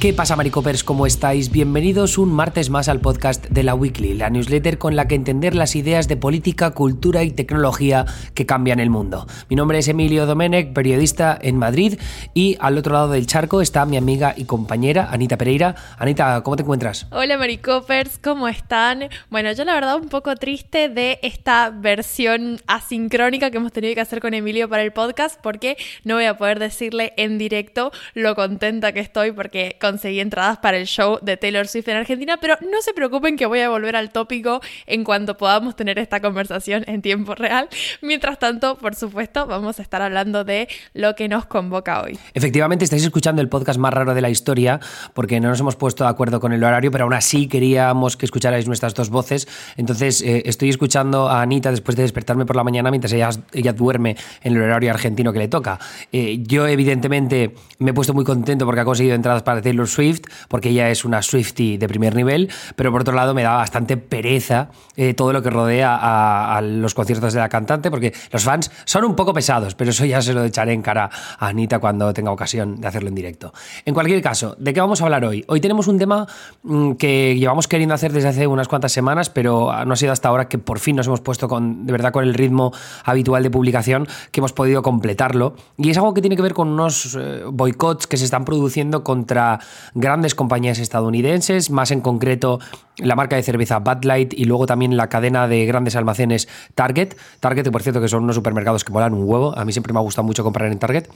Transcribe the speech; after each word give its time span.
¿Qué 0.00 0.14
pasa, 0.14 0.34
Maricopers? 0.34 0.82
¿Cómo 0.82 1.04
estáis? 1.04 1.52
Bienvenidos 1.52 2.16
un 2.16 2.32
martes 2.32 2.70
más 2.70 2.88
al 2.88 3.00
podcast 3.00 3.46
de 3.50 3.62
la 3.62 3.74
Weekly, 3.74 4.14
la 4.14 4.30
newsletter 4.30 4.78
con 4.78 4.96
la 4.96 5.06
que 5.06 5.14
entender 5.14 5.54
las 5.54 5.76
ideas 5.76 6.08
de 6.08 6.16
política, 6.16 6.70
cultura 6.70 7.22
y 7.22 7.32
tecnología 7.32 8.06
que 8.32 8.46
cambian 8.46 8.80
el 8.80 8.88
mundo. 8.88 9.26
Mi 9.50 9.56
nombre 9.56 9.78
es 9.78 9.88
Emilio 9.88 10.24
Domenech, 10.24 10.72
periodista 10.72 11.38
en 11.42 11.58
Madrid, 11.58 11.98
y 12.32 12.56
al 12.60 12.78
otro 12.78 12.94
lado 12.94 13.10
del 13.10 13.26
charco 13.26 13.60
está 13.60 13.84
mi 13.84 13.98
amiga 13.98 14.32
y 14.34 14.46
compañera 14.46 15.10
Anita 15.10 15.36
Pereira. 15.36 15.74
Anita, 15.98 16.40
¿cómo 16.42 16.56
te 16.56 16.62
encuentras? 16.62 17.06
Hola, 17.10 17.36
Maricopers, 17.36 18.16
¿cómo 18.16 18.48
están? 18.48 19.10
Bueno, 19.28 19.52
yo 19.52 19.66
la 19.66 19.74
verdad 19.74 19.96
un 19.96 20.08
poco 20.08 20.34
triste 20.34 20.88
de 20.88 21.18
esta 21.20 21.68
versión 21.68 22.58
asincrónica 22.66 23.50
que 23.50 23.58
hemos 23.58 23.72
tenido 23.72 23.94
que 23.94 24.00
hacer 24.00 24.22
con 24.22 24.32
Emilio 24.32 24.66
para 24.66 24.82
el 24.82 24.94
podcast, 24.94 25.38
porque 25.42 25.76
no 26.04 26.14
voy 26.14 26.24
a 26.24 26.38
poder 26.38 26.58
decirle 26.58 27.12
en 27.18 27.36
directo 27.36 27.92
lo 28.14 28.34
contenta 28.34 28.92
que 28.92 29.00
estoy 29.00 29.32
porque 29.32 29.76
conseguí 29.90 30.20
entradas 30.20 30.58
para 30.58 30.76
el 30.76 30.86
show 30.86 31.18
de 31.20 31.36
Taylor 31.36 31.66
Swift 31.66 31.88
en 31.88 31.96
Argentina, 31.96 32.38
pero 32.40 32.56
no 32.60 32.80
se 32.80 32.94
preocupen 32.94 33.36
que 33.36 33.46
voy 33.46 33.60
a 33.60 33.68
volver 33.68 33.96
al 33.96 34.10
tópico 34.10 34.60
en 34.86 35.02
cuanto 35.02 35.36
podamos 35.36 35.74
tener 35.74 35.98
esta 35.98 36.20
conversación 36.20 36.84
en 36.86 37.02
tiempo 37.02 37.34
real. 37.34 37.68
Mientras 38.02 38.38
tanto, 38.38 38.78
por 38.78 38.94
supuesto, 38.94 39.46
vamos 39.46 39.80
a 39.80 39.82
estar 39.82 40.00
hablando 40.00 40.44
de 40.44 40.68
lo 40.94 41.16
que 41.16 41.28
nos 41.28 41.46
convoca 41.46 42.02
hoy. 42.02 42.16
Efectivamente, 42.34 42.84
estáis 42.84 43.02
escuchando 43.02 43.42
el 43.42 43.48
podcast 43.48 43.80
más 43.80 43.92
raro 43.92 44.14
de 44.14 44.20
la 44.20 44.30
historia, 44.30 44.78
porque 45.12 45.40
no 45.40 45.48
nos 45.48 45.58
hemos 45.58 45.74
puesto 45.74 46.04
de 46.04 46.10
acuerdo 46.10 46.38
con 46.38 46.52
el 46.52 46.62
horario, 46.62 46.92
pero 46.92 47.04
aún 47.04 47.14
así 47.14 47.48
queríamos 47.48 48.16
que 48.16 48.26
escucharais 48.26 48.68
nuestras 48.68 48.94
dos 48.94 49.10
voces. 49.10 49.48
Entonces, 49.76 50.22
eh, 50.22 50.44
estoy 50.46 50.68
escuchando 50.68 51.28
a 51.28 51.42
Anita 51.42 51.72
después 51.72 51.96
de 51.96 52.02
despertarme 52.04 52.46
por 52.46 52.54
la 52.54 52.62
mañana 52.62 52.90
mientras 52.90 53.12
ella, 53.12 53.72
duerme 53.72 54.16
en 54.42 54.56
el 54.56 54.62
horario 54.62 54.90
argentino 54.90 55.32
que 55.32 55.40
le 55.40 55.48
toca. 55.48 55.80
Eh, 56.12 56.38
yo, 56.42 56.68
evidentemente, 56.68 57.54
me 57.78 57.90
he 57.90 57.94
puesto 57.94 58.14
muy 58.14 58.24
contento 58.24 58.64
porque 58.66 58.80
ha 58.82 58.84
conseguido 58.84 59.16
entradas 59.16 59.42
para 59.42 59.60
Taylor 59.62 59.79
Swift, 59.86 60.22
porque 60.48 60.70
ella 60.70 60.90
es 60.90 61.04
una 61.04 61.22
Swiftie 61.22 61.78
de 61.78 61.88
primer 61.88 62.14
nivel, 62.14 62.50
pero 62.76 62.92
por 62.92 63.02
otro 63.02 63.14
lado 63.14 63.34
me 63.34 63.42
da 63.42 63.54
bastante 63.54 63.96
pereza 63.96 64.70
eh, 64.96 65.14
todo 65.14 65.32
lo 65.32 65.42
que 65.42 65.50
rodea 65.50 65.98
a, 66.00 66.60
los 66.60 66.94
conciertos 66.94 67.32
de 67.32 67.40
la 67.40 67.48
cantante, 67.48 67.90
porque 67.90 68.12
los 68.30 68.44
fans 68.44 68.70
son 68.84 69.04
un 69.04 69.16
poco 69.16 69.32
pesados, 69.32 69.74
pero 69.74 69.90
eso 69.90 70.04
ya 70.04 70.20
se 70.22 70.32
lo 70.32 70.44
echaré 70.44 70.72
en 70.72 70.82
cara 70.82 71.10
a 71.38 71.48
Anita 71.48 71.78
cuando 71.78 72.12
tenga 72.12 72.30
ocasión 72.30 72.80
de 72.80 72.88
hacerlo 72.88 73.08
en 73.08 73.14
directo. 73.14 73.52
En 73.84 73.94
cualquier 73.94 74.20
caso, 74.22 74.56
¿de 74.58 74.72
qué 74.72 74.80
vamos 74.80 75.00
a 75.00 75.04
hablar 75.04 75.24
hoy? 75.24 75.44
Hoy 75.48 75.60
tenemos 75.60 75.88
un 75.88 75.98
tema 75.98 76.26
mm, 76.62 76.92
que 76.92 77.36
llevamos 77.38 77.68
queriendo 77.68 77.94
hacer 77.94 78.12
desde 78.12 78.28
hace 78.28 78.46
unas 78.46 78.68
cuantas 78.68 78.92
semanas, 78.92 79.30
pero 79.30 79.72
no 79.84 79.92
ha 79.92 79.96
sido 79.96 80.12
hasta 80.12 80.28
ahora 80.28 80.48
que 80.48 80.58
por 80.58 80.78
fin 80.78 80.96
nos 80.96 81.06
hemos 81.06 81.20
puesto 81.20 81.48
con, 81.48 81.86
de 81.86 81.92
verdad 81.92 82.12
con 82.12 82.24
el 82.24 82.34
ritmo 82.34 82.72
habitual 83.04 83.42
de 83.42 83.50
publicación, 83.50 84.06
que 84.32 84.40
hemos 84.40 84.52
podido 84.52 84.82
completarlo. 84.82 85.54
Y 85.76 85.90
es 85.90 85.96
algo 85.96 86.14
que 86.14 86.20
tiene 86.20 86.36
que 86.36 86.42
ver 86.42 86.54
con 86.54 86.68
unos 86.68 87.16
eh, 87.18 87.42
boicots 87.46 88.06
que 88.06 88.16
se 88.16 88.24
están 88.24 88.44
produciendo 88.44 89.04
contra 89.04 89.60
grandes 89.94 90.34
compañías 90.34 90.78
estadounidenses, 90.78 91.70
más 91.70 91.90
en 91.90 92.00
concreto 92.00 92.60
la 92.98 93.16
marca 93.16 93.36
de 93.36 93.42
cerveza 93.42 93.78
Bud 93.78 94.04
Light 94.04 94.34
y 94.34 94.44
luego 94.44 94.66
también 94.66 94.96
la 94.96 95.08
cadena 95.08 95.48
de 95.48 95.66
grandes 95.66 95.96
almacenes 95.96 96.48
Target. 96.74 97.14
Target, 97.40 97.70
por 97.70 97.82
cierto, 97.82 98.00
que 98.00 98.08
son 98.08 98.24
unos 98.24 98.36
supermercados 98.36 98.84
que 98.84 98.92
molan 98.92 99.14
un 99.14 99.28
huevo. 99.28 99.56
A 99.56 99.64
mí 99.64 99.72
siempre 99.72 99.92
me 99.92 99.98
ha 99.98 100.02
gustado 100.02 100.26
mucho 100.26 100.44
comprar 100.44 100.70
en 100.70 100.78
Target. 100.78 101.08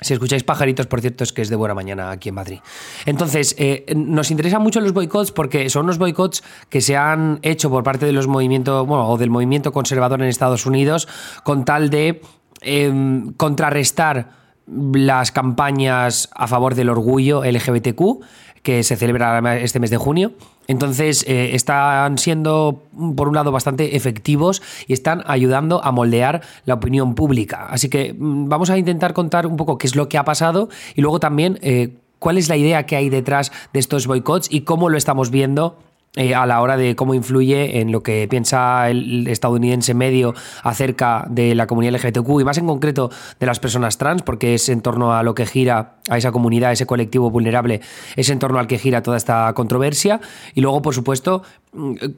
Si 0.00 0.14
escucháis 0.14 0.44
pajaritos, 0.44 0.86
por 0.86 1.00
cierto, 1.00 1.24
es 1.24 1.32
que 1.32 1.42
es 1.42 1.48
de 1.48 1.56
buena 1.56 1.74
mañana 1.74 2.10
aquí 2.10 2.28
en 2.28 2.36
Madrid. 2.36 2.60
Entonces, 3.04 3.56
eh, 3.58 3.84
nos 3.96 4.30
interesan 4.30 4.62
mucho 4.62 4.80
los 4.80 4.92
boicots 4.92 5.32
porque 5.32 5.68
son 5.70 5.84
unos 5.84 5.98
boicots 5.98 6.44
que 6.68 6.80
se 6.80 6.96
han 6.96 7.40
hecho 7.42 7.68
por 7.68 7.82
parte 7.82 8.06
de 8.06 8.12
los 8.12 8.28
movimientos, 8.28 8.86
bueno, 8.86 9.08
o 9.08 9.18
del 9.18 9.30
movimiento 9.30 9.72
conservador 9.72 10.22
en 10.22 10.28
Estados 10.28 10.66
Unidos 10.66 11.08
con 11.42 11.64
tal 11.64 11.90
de 11.90 12.22
em, 12.60 13.32
contrarrestar 13.32 14.38
las 14.70 15.32
campañas 15.32 16.28
a 16.34 16.46
favor 16.46 16.74
del 16.74 16.90
orgullo 16.90 17.42
LGBTQ 17.44 18.22
que 18.62 18.82
se 18.82 18.96
celebra 18.96 19.56
este 19.56 19.80
mes 19.80 19.90
de 19.90 19.96
junio. 19.96 20.32
Entonces, 20.66 21.24
eh, 21.26 21.54
están 21.54 22.18
siendo, 22.18 22.82
por 23.16 23.28
un 23.28 23.34
lado, 23.34 23.50
bastante 23.50 23.96
efectivos 23.96 24.60
y 24.86 24.92
están 24.92 25.22
ayudando 25.26 25.82
a 25.82 25.92
moldear 25.92 26.42
la 26.66 26.74
opinión 26.74 27.14
pública. 27.14 27.66
Así 27.70 27.88
que 27.88 28.12
mm, 28.12 28.48
vamos 28.48 28.68
a 28.68 28.76
intentar 28.76 29.14
contar 29.14 29.46
un 29.46 29.56
poco 29.56 29.78
qué 29.78 29.86
es 29.86 29.96
lo 29.96 30.08
que 30.08 30.18
ha 30.18 30.24
pasado 30.24 30.68
y 30.94 31.00
luego 31.00 31.20
también 31.20 31.58
eh, 31.62 31.96
cuál 32.18 32.36
es 32.36 32.48
la 32.48 32.56
idea 32.56 32.84
que 32.84 32.96
hay 32.96 33.08
detrás 33.08 33.52
de 33.72 33.80
estos 33.80 34.06
boicots 34.06 34.48
y 34.50 34.62
cómo 34.62 34.90
lo 34.90 34.98
estamos 34.98 35.30
viendo 35.30 35.78
eh, 36.18 36.34
a 36.34 36.46
la 36.46 36.60
hora 36.60 36.76
de 36.76 36.96
cómo 36.96 37.14
influye 37.14 37.78
en 37.80 37.92
lo 37.92 38.02
que 38.02 38.26
piensa 38.28 38.90
el 38.90 39.28
estadounidense 39.28 39.94
medio 39.94 40.34
acerca 40.64 41.24
de 41.30 41.54
la 41.54 41.68
comunidad 41.68 41.94
LGBTQ 41.94 42.40
y 42.40 42.44
más 42.44 42.58
en 42.58 42.66
concreto 42.66 43.08
de 43.38 43.46
las 43.46 43.60
personas 43.60 43.98
trans, 43.98 44.22
porque 44.22 44.54
es 44.54 44.68
en 44.68 44.80
torno 44.80 45.14
a 45.14 45.22
lo 45.22 45.36
que 45.36 45.46
gira 45.46 45.94
a 46.10 46.18
esa 46.18 46.32
comunidad, 46.32 46.72
ese 46.72 46.86
colectivo 46.86 47.30
vulnerable, 47.30 47.82
es 48.16 48.30
en 48.30 48.40
torno 48.40 48.58
al 48.58 48.66
que 48.66 48.78
gira 48.78 49.00
toda 49.00 49.16
esta 49.16 49.52
controversia. 49.54 50.20
Y 50.56 50.60
luego, 50.60 50.82
por 50.82 50.92
supuesto, 50.92 51.44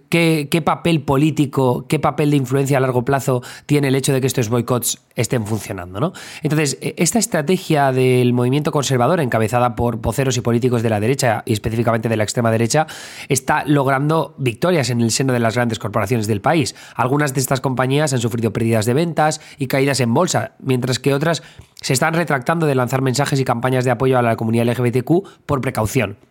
¿Qué, 0.08 0.48
¿Qué, 0.48 0.62
papel 0.62 1.02
político, 1.02 1.84
qué 1.88 1.98
papel 1.98 2.30
de 2.30 2.36
influencia 2.36 2.78
a 2.78 2.80
largo 2.80 3.04
plazo 3.04 3.42
tiene 3.66 3.88
el 3.88 3.96
hecho 3.96 4.12
de 4.12 4.20
que 4.20 4.28
estos 4.28 4.48
boicots 4.48 5.00
estén 5.16 5.44
funcionando? 5.44 5.98
¿no? 5.98 6.12
Entonces, 6.42 6.78
e, 6.80 6.94
esta 6.98 7.18
estrategia 7.18 7.90
del 7.90 8.32
movimiento 8.32 8.70
conservador, 8.70 9.20
encabezada 9.20 9.74
por 9.74 9.96
voceros 9.96 10.36
y 10.36 10.40
políticos 10.40 10.82
de 10.84 10.90
la 10.90 11.00
derecha 11.00 11.42
y 11.46 11.52
específicamente 11.52 12.08
de 12.08 12.16
la 12.16 12.22
extrema 12.22 12.52
derecha, 12.52 12.86
está 13.28 13.64
logrando 13.66 13.89
victorias 14.38 14.90
en 14.90 15.00
el 15.00 15.10
seno 15.10 15.32
de 15.32 15.40
las 15.40 15.54
grandes 15.54 15.78
corporaciones 15.78 16.26
del 16.26 16.40
país. 16.40 16.74
Algunas 16.94 17.34
de 17.34 17.40
estas 17.40 17.60
compañías 17.60 18.12
han 18.12 18.20
sufrido 18.20 18.52
pérdidas 18.52 18.86
de 18.86 18.94
ventas 18.94 19.40
y 19.58 19.66
caídas 19.66 20.00
en 20.00 20.14
bolsa, 20.14 20.52
mientras 20.58 20.98
que 20.98 21.14
otras 21.14 21.42
se 21.80 21.92
están 21.92 22.14
retractando 22.14 22.66
de 22.66 22.74
lanzar 22.74 23.02
mensajes 23.02 23.40
y 23.40 23.44
campañas 23.44 23.84
de 23.84 23.90
apoyo 23.90 24.18
a 24.18 24.22
la 24.22 24.36
comunidad 24.36 24.66
LGBTQ 24.66 25.44
por 25.46 25.60
precaución. 25.60 26.29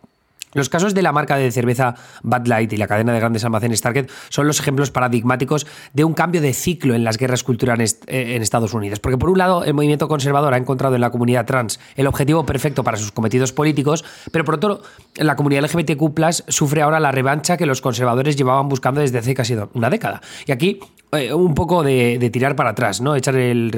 Los 0.54 0.70
casos 0.70 0.96
de 0.96 1.02
la 1.02 1.12
marca 1.12 1.38
de 1.38 1.52
cerveza 1.52 1.96
Bud 2.24 2.48
Light 2.48 2.74
y 2.74 2.78
la 2.78 2.88
cadena 2.88 3.14
de 3.14 3.20
grandes 3.20 3.46
almacenes 3.46 3.82
Target 3.82 4.10
son 4.30 4.48
los 4.48 4.60
ejemplos 4.60 4.90
paradigmáticos 4.90 5.68
de 5.94 6.04
un 6.04 6.14
cambio 6.14 6.42
de 6.42 6.54
ciclo 6.54 6.96
en 6.96 7.04
las 7.04 7.18
guerras 7.18 7.44
culturales 7.44 8.00
eh, 8.08 8.36
en 8.36 8.42
Estados 8.42 8.74
Unidos. 8.74 9.00
Porque 9.00 9.18
por 9.18 9.30
un 9.30 9.38
lado, 9.38 9.64
el 9.64 9.74
movimiento 9.76 10.08
conservador 10.08 10.54
ha 10.54 10.58
encontrado 10.58 10.96
en 10.96 11.02
la 11.02 11.12
comunidad 11.12 11.46
trans 11.46 11.80
el 11.96 12.08
objetivo 12.08 12.46
perfecto 12.46 12.84
para 12.84 12.98
sus 12.98 13.12
cometidos 13.12 13.54
políticos, 13.54 14.04
pero 14.32 14.44
por 14.44 14.56
otro, 14.56 14.82
la 15.16 15.36
comunidad 15.36 15.64
LGBTQ 15.64 16.04
sufre 16.48 16.82
ahora 16.82 17.00
la 17.00 17.12
revancha 17.12 17.56
que 17.56 17.66
los 17.66 17.82
conservadores 17.82 18.36
llevaban 18.36 18.70
buscando 18.70 19.02
desde 19.02 19.20
hace 19.20 19.36
casi 19.36 19.56
una 19.74 19.90
década. 19.90 20.22
Y 20.48 20.52
aquí 20.52 20.80
eh, 21.12 21.34
un 21.34 21.56
poco 21.56 21.84
de, 21.84 22.30
tirar 22.32 22.56
para 22.56 22.72
atrás, 22.72 23.02
¿no? 23.02 23.16
Echar 23.16 23.36
el, 23.36 23.72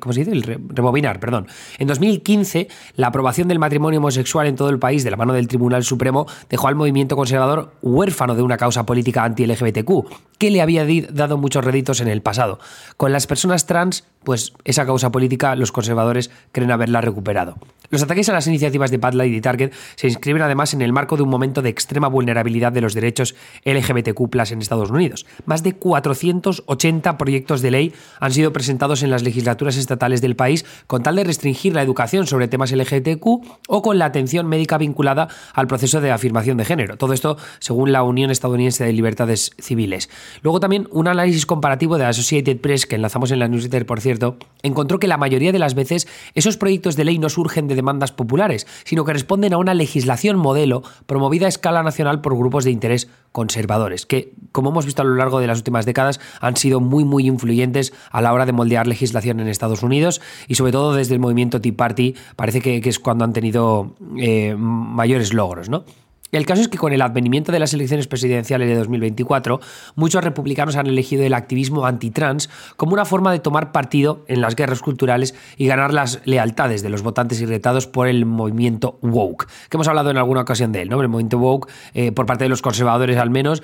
¿cómo 0.00 0.12
se 0.12 0.20
dice? 0.20 0.32
El 0.32 0.42
rebobinar, 0.42 1.20
perdón. 1.20 1.46
En 1.78 1.86
2015, 1.86 2.66
la 2.96 3.06
aprobación 3.06 3.46
del 3.46 3.60
matrimonio 3.60 4.00
homosexual 4.00 4.48
en 4.48 4.56
todo 4.56 4.68
el 4.68 4.80
país 4.80 5.04
de 5.04 5.12
la 5.12 5.16
mano 5.16 5.32
del 5.32 5.46
Tribunal 5.46 5.84
Supremo 5.84 6.26
dejó 6.50 6.66
al 6.66 6.74
movimiento 6.74 7.14
conservador 7.14 7.72
huérfano 7.82 8.34
de 8.34 8.42
una 8.42 8.56
causa 8.56 8.84
política 8.84 9.22
anti-LGBTQ, 9.22 10.06
que 10.38 10.50
le 10.50 10.60
había 10.60 10.84
dado 11.10 11.38
muchos 11.38 11.64
réditos 11.64 12.00
en 12.00 12.08
el 12.08 12.20
pasado. 12.20 12.58
Con 12.96 13.12
las 13.12 13.28
personas 13.28 13.66
trans, 13.66 14.04
pues 14.24 14.52
esa 14.64 14.84
causa 14.84 15.12
política 15.12 15.54
los 15.54 15.70
conservadores 15.70 16.30
creen 16.50 16.72
haberla 16.72 17.00
recuperado. 17.00 17.58
Los 17.92 18.02
ataques 18.02 18.26
a 18.30 18.32
las 18.32 18.46
iniciativas 18.46 18.90
de 18.90 18.96
Bad 18.96 19.12
Light 19.12 19.34
y 19.34 19.42
Target 19.42 19.70
se 19.96 20.06
inscriben 20.06 20.40
además 20.40 20.72
en 20.72 20.80
el 20.80 20.94
marco 20.94 21.18
de 21.18 21.24
un 21.24 21.28
momento 21.28 21.60
de 21.60 21.68
extrema 21.68 22.08
vulnerabilidad 22.08 22.72
de 22.72 22.80
los 22.80 22.94
derechos 22.94 23.34
LGBTQ 23.66 24.34
en 24.50 24.62
Estados 24.62 24.90
Unidos. 24.90 25.26
Más 25.44 25.62
de 25.62 25.74
480 25.74 27.18
proyectos 27.18 27.60
de 27.60 27.70
ley 27.70 27.92
han 28.18 28.32
sido 28.32 28.50
presentados 28.50 29.02
en 29.02 29.10
las 29.10 29.22
legislaturas 29.22 29.76
estatales 29.76 30.22
del 30.22 30.36
país 30.36 30.64
con 30.86 31.02
tal 31.02 31.16
de 31.16 31.24
restringir 31.24 31.74
la 31.74 31.82
educación 31.82 32.26
sobre 32.26 32.48
temas 32.48 32.72
LGBTQ 32.72 33.26
o 33.68 33.82
con 33.82 33.98
la 33.98 34.06
atención 34.06 34.46
médica 34.46 34.78
vinculada 34.78 35.28
al 35.52 35.66
proceso 35.66 36.00
de 36.00 36.12
afirmación 36.12 36.56
de 36.56 36.64
género. 36.64 36.96
Todo 36.96 37.12
esto 37.12 37.36
según 37.58 37.92
la 37.92 38.04
Unión 38.04 38.30
Estadounidense 38.30 38.84
de 38.84 38.94
Libertades 38.94 39.50
Civiles. 39.58 40.08
Luego 40.40 40.60
también 40.60 40.88
un 40.92 41.08
análisis 41.08 41.44
comparativo 41.44 41.98
de 41.98 42.06
Associated 42.06 42.56
Press, 42.56 42.86
que 42.86 42.96
enlazamos 42.96 43.32
en 43.32 43.38
la 43.38 43.48
newsletter, 43.48 43.84
por 43.84 44.00
cierto, 44.00 44.38
encontró 44.62 44.98
que 44.98 45.08
la 45.08 45.18
mayoría 45.18 45.52
de 45.52 45.58
las 45.58 45.74
veces 45.74 46.08
esos 46.34 46.56
proyectos 46.56 46.96
de 46.96 47.04
ley 47.04 47.18
no 47.18 47.28
surgen 47.28 47.68
de 47.68 47.81
demandas 47.82 48.12
populares, 48.12 48.66
sino 48.84 49.04
que 49.04 49.12
responden 49.12 49.52
a 49.52 49.58
una 49.58 49.74
legislación 49.74 50.36
modelo 50.36 50.82
promovida 51.06 51.46
a 51.46 51.48
escala 51.48 51.82
nacional 51.82 52.20
por 52.20 52.36
grupos 52.36 52.64
de 52.64 52.70
interés 52.70 53.08
conservadores, 53.32 54.06
que, 54.06 54.32
como 54.52 54.70
hemos 54.70 54.86
visto 54.86 55.02
a 55.02 55.04
lo 55.04 55.16
largo 55.16 55.40
de 55.40 55.46
las 55.46 55.58
últimas 55.58 55.84
décadas, 55.84 56.20
han 56.40 56.56
sido 56.56 56.80
muy, 56.80 57.04
muy 57.04 57.26
influyentes 57.26 57.92
a 58.10 58.20
la 58.20 58.32
hora 58.32 58.46
de 58.46 58.52
moldear 58.52 58.86
legislación 58.86 59.40
en 59.40 59.48
Estados 59.48 59.82
Unidos 59.82 60.20
y 60.48 60.54
sobre 60.54 60.72
todo 60.72 60.94
desde 60.94 61.14
el 61.14 61.20
movimiento 61.20 61.60
Tea 61.60 61.72
Party 61.76 62.14
parece 62.36 62.60
que, 62.60 62.80
es 62.84 62.98
cuando 62.98 63.24
han 63.24 63.32
tenido 63.32 63.94
eh, 64.18 64.54
mayores 64.56 65.32
logros, 65.32 65.68
¿no? 65.68 65.84
El 66.32 66.46
caso 66.46 66.62
es 66.62 66.68
que 66.68 66.78
con 66.78 66.94
el 66.94 67.02
advenimiento 67.02 67.52
de 67.52 67.58
las 67.58 67.74
elecciones 67.74 68.06
presidenciales 68.06 68.66
de 68.66 68.74
2024, 68.76 69.60
muchos 69.96 70.24
republicanos 70.24 70.76
han 70.76 70.86
elegido 70.86 71.24
el 71.24 71.34
activismo 71.34 71.84
antitrans 71.84 72.48
como 72.78 72.94
una 72.94 73.04
forma 73.04 73.32
de 73.32 73.38
tomar 73.38 73.70
partido 73.70 74.24
en 74.28 74.40
las 74.40 74.56
guerras 74.56 74.80
culturales 74.80 75.34
y 75.58 75.66
ganar 75.66 75.92
las 75.92 76.22
lealtades 76.24 76.82
de 76.82 76.88
los 76.88 77.02
votantes 77.02 77.38
irritados 77.42 77.86
por 77.86 78.08
el 78.08 78.24
movimiento 78.24 78.98
woke, 79.02 79.46
que 79.68 79.76
hemos 79.76 79.88
hablado 79.88 80.10
en 80.10 80.16
alguna 80.16 80.40
ocasión 80.40 80.72
de 80.72 80.80
él, 80.80 80.88
¿no? 80.88 81.02
El 81.02 81.08
movimiento 81.08 81.36
woke, 81.36 81.68
eh, 81.92 82.12
por 82.12 82.24
parte 82.24 82.44
de 82.44 82.48
los 82.48 82.62
conservadores 82.62 83.18
al 83.18 83.28
menos, 83.28 83.62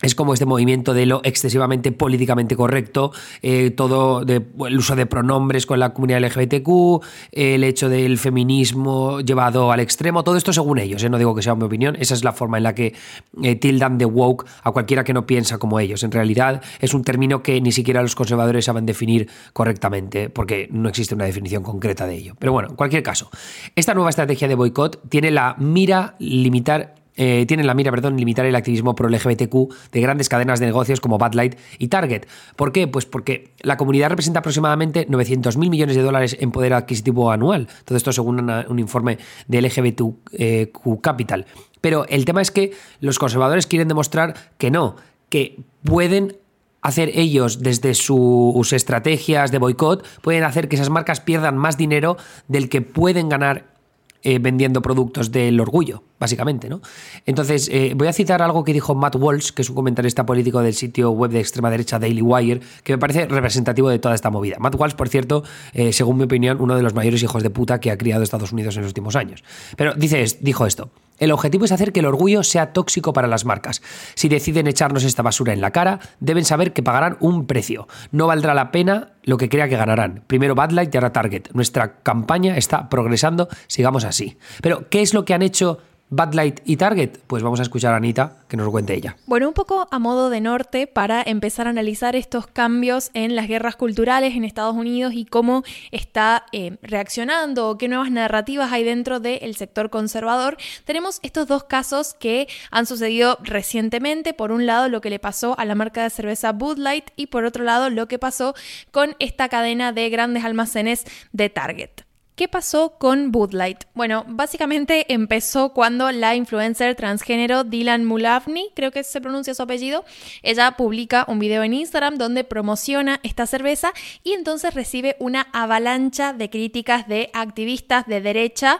es 0.00 0.14
como 0.14 0.32
este 0.32 0.46
movimiento 0.46 0.94
de 0.94 1.06
lo 1.06 1.20
excesivamente 1.24 1.90
políticamente 1.90 2.54
correcto, 2.54 3.12
eh, 3.42 3.70
todo 3.70 4.22
el 4.22 4.78
uso 4.78 4.94
de 4.94 5.06
pronombres 5.06 5.66
con 5.66 5.80
la 5.80 5.92
comunidad 5.92 6.20
LGBTQ, 6.20 7.02
el 7.32 7.64
hecho 7.64 7.88
del 7.88 8.18
feminismo 8.18 9.20
llevado 9.20 9.72
al 9.72 9.80
extremo, 9.80 10.22
todo 10.22 10.36
esto 10.36 10.52
según 10.52 10.78
ellos, 10.78 11.02
¿eh? 11.02 11.10
no 11.10 11.18
digo 11.18 11.34
que 11.34 11.42
sea 11.42 11.54
mi 11.56 11.64
opinión, 11.64 11.96
esa 11.98 12.14
es 12.14 12.22
la 12.22 12.32
forma 12.32 12.58
en 12.58 12.62
la 12.62 12.74
que 12.74 12.94
eh, 13.42 13.56
tildan 13.56 13.98
de 13.98 14.04
woke 14.04 14.46
a 14.62 14.70
cualquiera 14.70 15.02
que 15.02 15.12
no 15.12 15.26
piensa 15.26 15.58
como 15.58 15.80
ellos. 15.80 16.04
En 16.04 16.12
realidad 16.12 16.62
es 16.80 16.94
un 16.94 17.02
término 17.02 17.42
que 17.42 17.60
ni 17.60 17.72
siquiera 17.72 18.00
los 18.00 18.14
conservadores 18.14 18.64
saben 18.66 18.86
definir 18.86 19.28
correctamente, 19.52 20.30
porque 20.30 20.68
no 20.70 20.88
existe 20.88 21.14
una 21.14 21.24
definición 21.24 21.62
concreta 21.64 22.06
de 22.06 22.14
ello. 22.14 22.34
Pero 22.38 22.52
bueno, 22.52 22.68
en 22.70 22.76
cualquier 22.76 23.02
caso, 23.02 23.30
esta 23.74 23.94
nueva 23.94 24.10
estrategia 24.10 24.46
de 24.46 24.54
boicot 24.54 25.08
tiene 25.08 25.32
la 25.32 25.56
mira 25.58 26.14
limitar 26.20 26.97
eh, 27.20 27.44
tienen 27.46 27.66
la 27.66 27.74
mira, 27.74 27.90
perdón, 27.90 28.16
limitar 28.16 28.46
el 28.46 28.54
activismo 28.54 28.94
pro 28.94 29.08
LGBTQ 29.08 29.90
de 29.90 30.00
grandes 30.00 30.28
cadenas 30.28 30.60
de 30.60 30.66
negocios 30.66 31.00
como 31.00 31.18
Bad 31.18 31.34
Light 31.34 31.56
y 31.78 31.88
Target. 31.88 32.26
¿Por 32.54 32.70
qué? 32.70 32.86
Pues 32.86 33.06
porque 33.06 33.50
la 33.60 33.76
comunidad 33.76 34.10
representa 34.10 34.38
aproximadamente 34.38 35.08
900.000 35.08 35.68
millones 35.68 35.96
de 35.96 36.02
dólares 36.02 36.36
en 36.38 36.52
poder 36.52 36.74
adquisitivo 36.74 37.32
anual. 37.32 37.66
Todo 37.84 37.98
esto 37.98 38.12
según 38.12 38.48
un 38.48 38.78
informe 38.78 39.18
de 39.48 39.62
LGBTQ 39.62 41.00
Capital. 41.00 41.46
Pero 41.80 42.06
el 42.06 42.24
tema 42.24 42.40
es 42.40 42.52
que 42.52 42.72
los 43.00 43.18
conservadores 43.18 43.66
quieren 43.66 43.88
demostrar 43.88 44.34
que 44.56 44.70
no, 44.70 44.94
que 45.28 45.60
pueden 45.82 46.36
hacer 46.82 47.10
ellos 47.14 47.62
desde 47.62 47.94
sus 47.94 48.72
estrategias 48.72 49.50
de 49.50 49.58
boicot, 49.58 50.06
pueden 50.22 50.44
hacer 50.44 50.68
que 50.68 50.76
esas 50.76 50.90
marcas 50.90 51.20
pierdan 51.20 51.56
más 51.58 51.76
dinero 51.76 52.16
del 52.46 52.68
que 52.68 52.80
pueden 52.80 53.28
ganar 53.28 53.77
eh, 54.22 54.38
vendiendo 54.40 54.82
productos 54.82 55.30
del 55.30 55.60
orgullo, 55.60 56.02
básicamente, 56.18 56.68
¿no? 56.68 56.80
Entonces, 57.24 57.68
eh, 57.72 57.92
voy 57.94 58.08
a 58.08 58.12
citar 58.12 58.42
algo 58.42 58.64
que 58.64 58.72
dijo 58.72 58.94
Matt 58.94 59.14
Walsh, 59.16 59.50
que 59.50 59.62
es 59.62 59.68
un 59.70 59.76
comentarista 59.76 60.26
político 60.26 60.60
del 60.60 60.74
sitio 60.74 61.10
web 61.10 61.30
de 61.30 61.40
extrema 61.40 61.70
derecha 61.70 61.98
Daily 61.98 62.22
Wire, 62.22 62.60
que 62.82 62.92
me 62.94 62.98
parece 62.98 63.26
representativo 63.26 63.88
de 63.88 63.98
toda 63.98 64.14
esta 64.14 64.30
movida. 64.30 64.56
Matt 64.58 64.74
Walsh, 64.74 64.94
por 64.94 65.08
cierto, 65.08 65.44
eh, 65.72 65.92
según 65.92 66.16
mi 66.16 66.24
opinión, 66.24 66.60
uno 66.60 66.74
de 66.74 66.82
los 66.82 66.94
mayores 66.94 67.22
hijos 67.22 67.42
de 67.42 67.50
puta 67.50 67.78
que 67.78 67.90
ha 67.90 67.98
criado 67.98 68.22
Estados 68.22 68.52
Unidos 68.52 68.76
en 68.76 68.82
los 68.82 68.90
últimos 68.90 69.14
años. 69.14 69.44
Pero 69.76 69.94
dice, 69.94 70.24
dijo 70.40 70.66
esto. 70.66 70.90
El 71.18 71.32
objetivo 71.32 71.64
es 71.64 71.72
hacer 71.72 71.92
que 71.92 72.00
el 72.00 72.06
orgullo 72.06 72.42
sea 72.42 72.72
tóxico 72.72 73.12
para 73.12 73.28
las 73.28 73.44
marcas. 73.44 73.82
Si 74.14 74.28
deciden 74.28 74.66
echarnos 74.66 75.04
esta 75.04 75.22
basura 75.22 75.52
en 75.52 75.60
la 75.60 75.70
cara, 75.70 76.00
deben 76.20 76.44
saber 76.44 76.72
que 76.72 76.82
pagarán 76.82 77.16
un 77.20 77.46
precio. 77.46 77.88
No 78.12 78.26
valdrá 78.26 78.54
la 78.54 78.70
pena 78.70 79.12
lo 79.24 79.36
que 79.36 79.48
crea 79.48 79.68
que 79.68 79.76
ganarán. 79.76 80.24
Primero 80.26 80.54
Bad 80.54 80.70
Light 80.70 80.94
y 80.94 80.98
ahora 80.98 81.12
Target. 81.12 81.48
Nuestra 81.52 82.00
campaña 82.02 82.56
está 82.56 82.88
progresando, 82.88 83.48
sigamos 83.66 84.04
así. 84.04 84.38
Pero, 84.62 84.88
¿qué 84.88 85.02
es 85.02 85.14
lo 85.14 85.24
que 85.24 85.34
han 85.34 85.42
hecho 85.42 85.78
Bad 86.10 86.34
Light 86.34 86.60
y 86.64 86.76
Target? 86.76 87.18
Pues 87.26 87.42
vamos 87.42 87.60
a 87.60 87.62
escuchar 87.62 87.92
a 87.92 87.96
Anita 87.96 88.38
que 88.48 88.56
nos 88.56 88.66
lo 88.66 88.72
cuente 88.72 88.94
ella. 88.94 89.16
Bueno, 89.26 89.48
un 89.48 89.54
poco 89.54 89.88
a 89.90 89.98
modo 89.98 90.30
de 90.30 90.40
norte 90.40 90.86
para 90.86 91.22
empezar 91.22 91.66
a 91.66 91.70
analizar 91.70 92.16
estos 92.16 92.46
cambios 92.46 93.10
en 93.14 93.36
las 93.36 93.46
guerras 93.48 93.76
culturales 93.76 94.34
en 94.34 94.44
Estados 94.44 94.74
Unidos 94.74 95.12
y 95.14 95.24
cómo 95.24 95.64
está 95.90 96.46
eh, 96.52 96.78
reaccionando 96.82 97.68
o 97.68 97.78
qué 97.78 97.88
nuevas 97.88 98.10
narrativas 98.10 98.72
hay 98.72 98.84
dentro 98.84 99.20
del 99.20 99.54
sector 99.56 99.90
conservador. 99.90 100.56
Tenemos 100.84 101.20
estos 101.22 101.46
dos 101.46 101.64
casos 101.64 102.14
que 102.14 102.48
han 102.70 102.86
sucedido 102.86 103.38
recientemente. 103.42 104.32
Por 104.32 104.52
un 104.52 104.66
lado, 104.66 104.88
lo 104.88 105.00
que 105.00 105.10
le 105.10 105.18
pasó 105.18 105.58
a 105.58 105.64
la 105.64 105.74
marca 105.74 106.02
de 106.02 106.10
cerveza 106.10 106.52
Bud 106.52 106.78
Light 106.78 107.10
y 107.16 107.26
por 107.26 107.44
otro 107.44 107.64
lado, 107.64 107.90
lo 107.90 108.08
que 108.08 108.18
pasó 108.18 108.54
con 108.90 109.14
esta 109.18 109.48
cadena 109.48 109.92
de 109.92 110.08
grandes 110.08 110.44
almacenes 110.44 111.04
de 111.32 111.50
Target. 111.50 112.07
¿Qué 112.38 112.46
pasó 112.46 112.90
con 112.98 113.32
Bud 113.32 113.52
Light? 113.52 113.82
Bueno, 113.94 114.24
básicamente 114.28 115.12
empezó 115.12 115.70
cuando 115.72 116.12
la 116.12 116.36
influencer 116.36 116.94
transgénero 116.94 117.64
Dylan 117.64 118.04
Mulavny, 118.04 118.70
creo 118.76 118.92
que 118.92 119.02
se 119.02 119.20
pronuncia 119.20 119.54
su 119.54 119.62
apellido, 119.64 120.04
ella 120.44 120.70
publica 120.76 121.24
un 121.26 121.40
video 121.40 121.64
en 121.64 121.74
Instagram 121.74 122.14
donde 122.14 122.44
promociona 122.44 123.18
esta 123.24 123.44
cerveza 123.48 123.92
y 124.22 124.34
entonces 124.34 124.72
recibe 124.72 125.16
una 125.18 125.48
avalancha 125.52 126.32
de 126.32 126.48
críticas 126.48 127.08
de 127.08 127.28
activistas 127.32 128.06
de 128.06 128.20
derecha, 128.20 128.78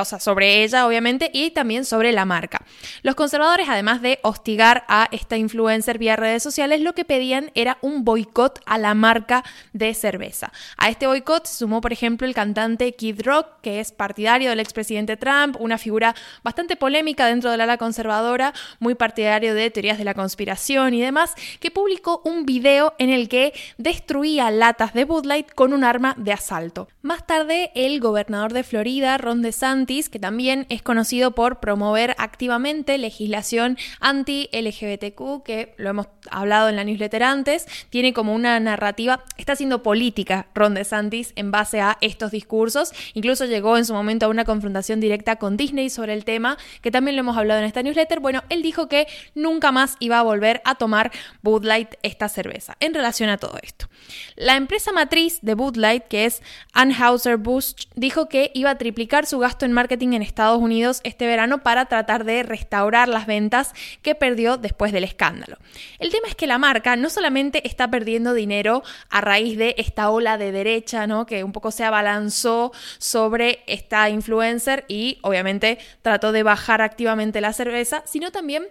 o 0.00 0.04
sea, 0.06 0.18
sobre 0.18 0.64
ella 0.64 0.86
obviamente 0.86 1.30
y 1.34 1.50
también 1.50 1.84
sobre 1.84 2.12
la 2.12 2.24
marca. 2.24 2.64
Los 3.02 3.14
conservadores, 3.14 3.68
además 3.68 4.00
de 4.00 4.20
hostigar 4.22 4.86
a 4.88 5.08
esta 5.12 5.36
influencer 5.36 5.98
vía 5.98 6.16
redes 6.16 6.42
sociales, 6.42 6.80
lo 6.80 6.94
que 6.94 7.04
pedían 7.04 7.50
era 7.54 7.76
un 7.82 8.06
boicot 8.06 8.58
a 8.64 8.78
la 8.78 8.94
marca 8.94 9.44
de 9.74 9.92
cerveza. 9.92 10.50
A 10.78 10.88
este 10.88 11.06
boicot 11.06 11.44
se 11.44 11.56
sumó, 11.56 11.82
por 11.82 11.92
ejemplo, 11.92 12.26
el 12.26 12.32
cantante 12.32 12.85
Kid 12.94 13.22
Rock, 13.24 13.46
que 13.62 13.80
es 13.80 13.92
partidario 13.92 14.50
del 14.50 14.60
expresidente 14.60 15.16
Trump, 15.16 15.56
una 15.58 15.78
figura 15.78 16.14
bastante 16.42 16.76
polémica 16.76 17.26
dentro 17.26 17.50
del 17.50 17.60
ala 17.60 17.78
conservadora, 17.78 18.52
muy 18.78 18.94
partidario 18.94 19.54
de 19.54 19.70
teorías 19.70 19.98
de 19.98 20.04
la 20.04 20.14
conspiración 20.14 20.94
y 20.94 21.00
demás, 21.00 21.34
que 21.60 21.70
publicó 21.70 22.20
un 22.24 22.46
video 22.46 22.94
en 22.98 23.10
el 23.10 23.28
que 23.28 23.52
destruía 23.78 24.50
latas 24.50 24.94
de 24.94 25.04
Bud 25.04 25.24
Light 25.24 25.52
con 25.54 25.72
un 25.72 25.84
arma 25.84 26.14
de 26.18 26.32
asalto. 26.32 26.88
Más 27.02 27.26
tarde, 27.26 27.70
el 27.74 28.00
gobernador 28.00 28.52
de 28.52 28.64
Florida, 28.64 29.16
Ron 29.18 29.42
DeSantis, 29.42 30.08
que 30.08 30.18
también 30.18 30.66
es 30.68 30.82
conocido 30.82 31.32
por 31.32 31.60
promover 31.60 32.14
activamente 32.18 32.98
legislación 32.98 33.78
anti-LGBTQ, 34.00 35.42
que 35.44 35.74
lo 35.76 35.90
hemos 35.90 36.08
hablado 36.30 36.68
en 36.68 36.76
la 36.76 36.84
newsletter 36.84 37.22
antes, 37.22 37.66
tiene 37.90 38.12
como 38.12 38.34
una 38.34 38.58
narrativa, 38.60 39.24
está 39.36 39.52
haciendo 39.52 39.82
política 39.82 40.46
Ron 40.54 40.74
DeSantis 40.74 41.32
en 41.36 41.50
base 41.50 41.80
a 41.80 41.98
estos 42.00 42.30
discursos 42.30 42.75
Incluso 43.14 43.44
llegó 43.44 43.76
en 43.76 43.84
su 43.84 43.94
momento 43.94 44.26
a 44.26 44.28
una 44.28 44.44
confrontación 44.44 45.00
directa 45.00 45.36
con 45.36 45.56
Disney 45.56 45.90
sobre 45.90 46.12
el 46.12 46.24
tema, 46.24 46.58
que 46.82 46.90
también 46.90 47.16
lo 47.16 47.20
hemos 47.20 47.36
hablado 47.36 47.60
en 47.60 47.66
esta 47.66 47.82
newsletter. 47.82 48.20
Bueno, 48.20 48.42
él 48.48 48.62
dijo 48.62 48.88
que 48.88 49.06
nunca 49.34 49.72
más 49.72 49.96
iba 50.00 50.18
a 50.18 50.22
volver 50.22 50.60
a 50.64 50.76
tomar 50.76 51.12
Bud 51.42 51.64
Light 51.64 51.94
esta 52.02 52.28
cerveza 52.28 52.76
en 52.80 52.94
relación 52.94 53.30
a 53.30 53.38
todo 53.38 53.58
esto. 53.62 53.88
La 54.36 54.56
empresa 54.56 54.92
matriz 54.92 55.38
de 55.42 55.54
Bud 55.54 55.76
Light, 55.76 56.04
que 56.04 56.26
es 56.26 56.42
Anheuser-Busch, 56.72 57.88
dijo 57.94 58.28
que 58.28 58.50
iba 58.54 58.70
a 58.70 58.78
triplicar 58.78 59.26
su 59.26 59.38
gasto 59.38 59.64
en 59.64 59.72
marketing 59.72 60.12
en 60.12 60.22
Estados 60.22 60.60
Unidos 60.60 61.00
este 61.04 61.26
verano 61.26 61.62
para 61.62 61.86
tratar 61.86 62.24
de 62.24 62.42
restaurar 62.42 63.08
las 63.08 63.26
ventas 63.26 63.72
que 64.02 64.14
perdió 64.14 64.56
después 64.56 64.92
del 64.92 65.04
escándalo. 65.04 65.58
El 65.98 66.10
tema 66.10 66.28
es 66.28 66.34
que 66.34 66.46
la 66.46 66.58
marca 66.58 66.96
no 66.96 67.10
solamente 67.10 67.66
está 67.66 67.90
perdiendo 67.90 68.34
dinero 68.34 68.82
a 69.08 69.20
raíz 69.20 69.56
de 69.58 69.74
esta 69.78 70.10
ola 70.10 70.38
de 70.38 70.52
derecha, 70.52 71.06
¿no? 71.06 71.26
que 71.26 71.44
un 71.44 71.52
poco 71.52 71.70
se 71.70 71.84
abalanzó 71.84 72.65
sobre 72.98 73.62
esta 73.66 74.08
influencer 74.10 74.84
y 74.88 75.18
obviamente 75.22 75.78
trató 76.02 76.32
de 76.32 76.42
bajar 76.42 76.82
activamente 76.82 77.40
la 77.40 77.52
cerveza, 77.52 78.02
sino 78.06 78.30
también 78.30 78.68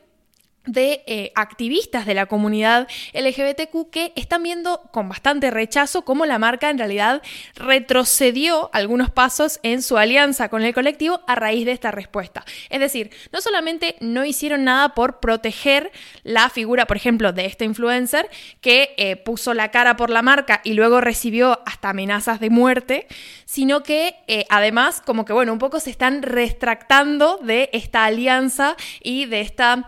de 0.65 1.03
eh, 1.05 1.31
activistas 1.35 2.05
de 2.05 2.13
la 2.13 2.25
comunidad 2.25 2.87
LGBTQ 3.13 3.89
que 3.91 4.13
están 4.15 4.43
viendo 4.43 4.81
con 4.91 5.09
bastante 5.09 5.51
rechazo 5.51 6.03
cómo 6.03 6.25
la 6.25 6.39
marca 6.39 6.69
en 6.69 6.77
realidad 6.77 7.21
retrocedió 7.55 8.69
algunos 8.73 9.09
pasos 9.09 9.59
en 9.63 9.81
su 9.81 9.97
alianza 9.97 10.49
con 10.49 10.63
el 10.63 10.73
colectivo 10.73 11.21
a 11.27 11.35
raíz 11.35 11.65
de 11.65 11.71
esta 11.71 11.91
respuesta. 11.91 12.45
Es 12.69 12.79
decir, 12.79 13.11
no 13.31 13.41
solamente 13.41 13.95
no 13.99 14.25
hicieron 14.25 14.63
nada 14.63 14.89
por 14.89 15.19
proteger 15.19 15.91
la 16.23 16.49
figura, 16.49 16.85
por 16.85 16.97
ejemplo, 16.97 17.33
de 17.33 17.45
este 17.45 17.65
influencer 17.65 18.29
que 18.61 18.93
eh, 18.97 19.15
puso 19.15 19.53
la 19.53 19.71
cara 19.71 19.95
por 19.95 20.09
la 20.09 20.21
marca 20.21 20.61
y 20.63 20.73
luego 20.73 21.01
recibió 21.01 21.59
hasta 21.65 21.89
amenazas 21.89 22.39
de 22.39 22.49
muerte, 22.49 23.07
sino 23.45 23.83
que 23.83 24.15
eh, 24.27 24.45
además 24.49 25.01
como 25.05 25.25
que, 25.25 25.33
bueno, 25.33 25.53
un 25.53 25.59
poco 25.59 25.79
se 25.79 25.89
están 25.89 26.21
retractando 26.21 27.37
de 27.37 27.69
esta 27.73 28.05
alianza 28.05 28.75
y 29.01 29.25
de 29.25 29.41
esta 29.41 29.87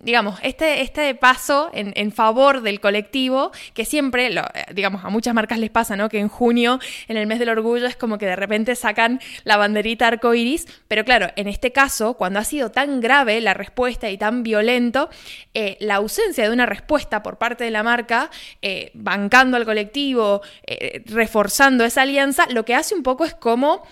digamos, 0.00 0.38
este, 0.42 0.82
este 0.82 1.14
paso 1.14 1.70
en, 1.72 2.12
favor 2.12 2.62
del 2.62 2.80
colectivo, 2.80 3.52
que 3.74 3.84
siempre, 3.84 4.30
lo, 4.30 4.42
eh, 4.42 4.64
digamos, 4.72 5.04
a 5.04 5.10
muchas 5.10 5.34
marcas 5.34 5.58
les 5.58 5.70
pasa, 5.70 5.96
¿no? 5.96 6.08
Que 6.08 6.18
en 6.18 6.28
junio, 6.28 6.78
en 7.08 7.16
el 7.16 7.26
mes 7.26 7.38
del 7.38 7.48
orgullo, 7.48 7.86
es 7.86 7.96
como 7.96 8.18
que 8.18 8.26
de 8.26 8.36
repente 8.36 8.74
sacan 8.74 9.20
la 9.44 9.56
banderita 9.56 10.06
arcoiris, 10.06 10.66
pero 10.88 11.04
claro, 11.04 11.28
en 11.36 11.48
este 11.48 11.72
caso, 11.72 12.14
cuando 12.14 12.38
ha 12.38 12.44
sido 12.44 12.70
tan 12.70 13.00
grave 13.00 13.40
la 13.40 13.54
respuesta 13.54 14.10
y 14.10 14.18
tan 14.18 14.42
violento, 14.42 15.10
eh, 15.54 15.76
la 15.80 15.96
ausencia 15.96 16.44
de 16.44 16.50
una 16.50 16.66
respuesta 16.66 17.22
por 17.22 17.38
parte 17.38 17.64
de 17.64 17.70
la 17.70 17.82
marca, 17.82 18.30
eh, 18.62 18.90
bancando 18.94 19.56
al 19.56 19.64
colectivo, 19.64 20.42
reforzando 21.06 21.84
esa 21.84 22.02
alianza, 22.02 22.46
lo 22.50 22.64
que 22.64 22.74
hace 22.74 22.94
un 22.94 23.02
poco 23.02 23.24
es 23.24 23.34
como 23.34 23.82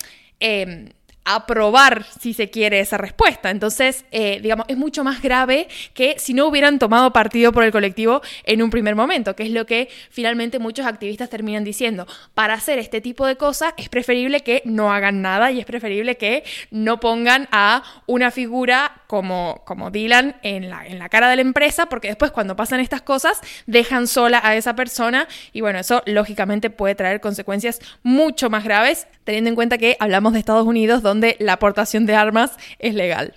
aprobar, 1.26 2.06
si 2.20 2.32
se 2.32 2.48
quiere, 2.48 2.80
esa 2.80 2.96
respuesta. 2.96 3.50
Entonces, 3.50 4.04
eh, 4.12 4.38
digamos, 4.40 4.64
es 4.68 4.76
mucho 4.76 5.04
más 5.04 5.20
grave 5.20 5.68
que 5.92 6.14
si 6.18 6.32
no 6.32 6.46
hubieran 6.46 6.78
tomado 6.78 7.12
partido 7.12 7.52
por 7.52 7.64
el 7.64 7.72
colectivo 7.72 8.22
en 8.44 8.62
un 8.62 8.70
primer 8.70 8.94
momento, 8.94 9.34
que 9.34 9.42
es 9.42 9.50
lo 9.50 9.66
que 9.66 9.88
finalmente 10.10 10.60
muchos 10.60 10.86
activistas 10.86 11.28
terminan 11.28 11.64
diciendo. 11.64 12.06
Para 12.34 12.54
hacer 12.54 12.78
este 12.78 13.00
tipo 13.00 13.26
de 13.26 13.36
cosas 13.36 13.74
es 13.76 13.88
preferible 13.88 14.40
que 14.40 14.62
no 14.64 14.92
hagan 14.92 15.20
nada 15.20 15.50
y 15.50 15.58
es 15.58 15.66
preferible 15.66 16.16
que 16.16 16.44
no 16.70 17.00
pongan 17.00 17.48
a 17.50 17.82
una 18.06 18.30
figura 18.30 19.02
como, 19.08 19.62
como 19.66 19.90
Dylan 19.90 20.36
en 20.42 20.70
la, 20.70 20.86
en 20.86 21.00
la 21.00 21.08
cara 21.08 21.28
de 21.28 21.36
la 21.36 21.42
empresa, 21.42 21.86
porque 21.86 22.08
después 22.08 22.30
cuando 22.30 22.54
pasan 22.54 22.78
estas 22.78 23.02
cosas 23.02 23.40
dejan 23.66 24.06
sola 24.06 24.40
a 24.42 24.54
esa 24.54 24.76
persona 24.76 25.26
y 25.52 25.60
bueno, 25.60 25.80
eso 25.80 26.02
lógicamente 26.06 26.70
puede 26.70 26.94
traer 26.94 27.20
consecuencias 27.20 27.80
mucho 28.04 28.48
más 28.48 28.62
graves, 28.62 29.08
teniendo 29.24 29.50
en 29.50 29.56
cuenta 29.56 29.78
que 29.78 29.96
hablamos 29.98 30.32
de 30.32 30.38
Estados 30.38 30.66
Unidos, 30.66 31.02
donde 31.02 31.15
donde 31.16 31.36
la 31.40 31.54
aportación 31.54 32.04
de 32.04 32.14
armas 32.14 32.52
es 32.78 32.94
legal. 32.94 33.34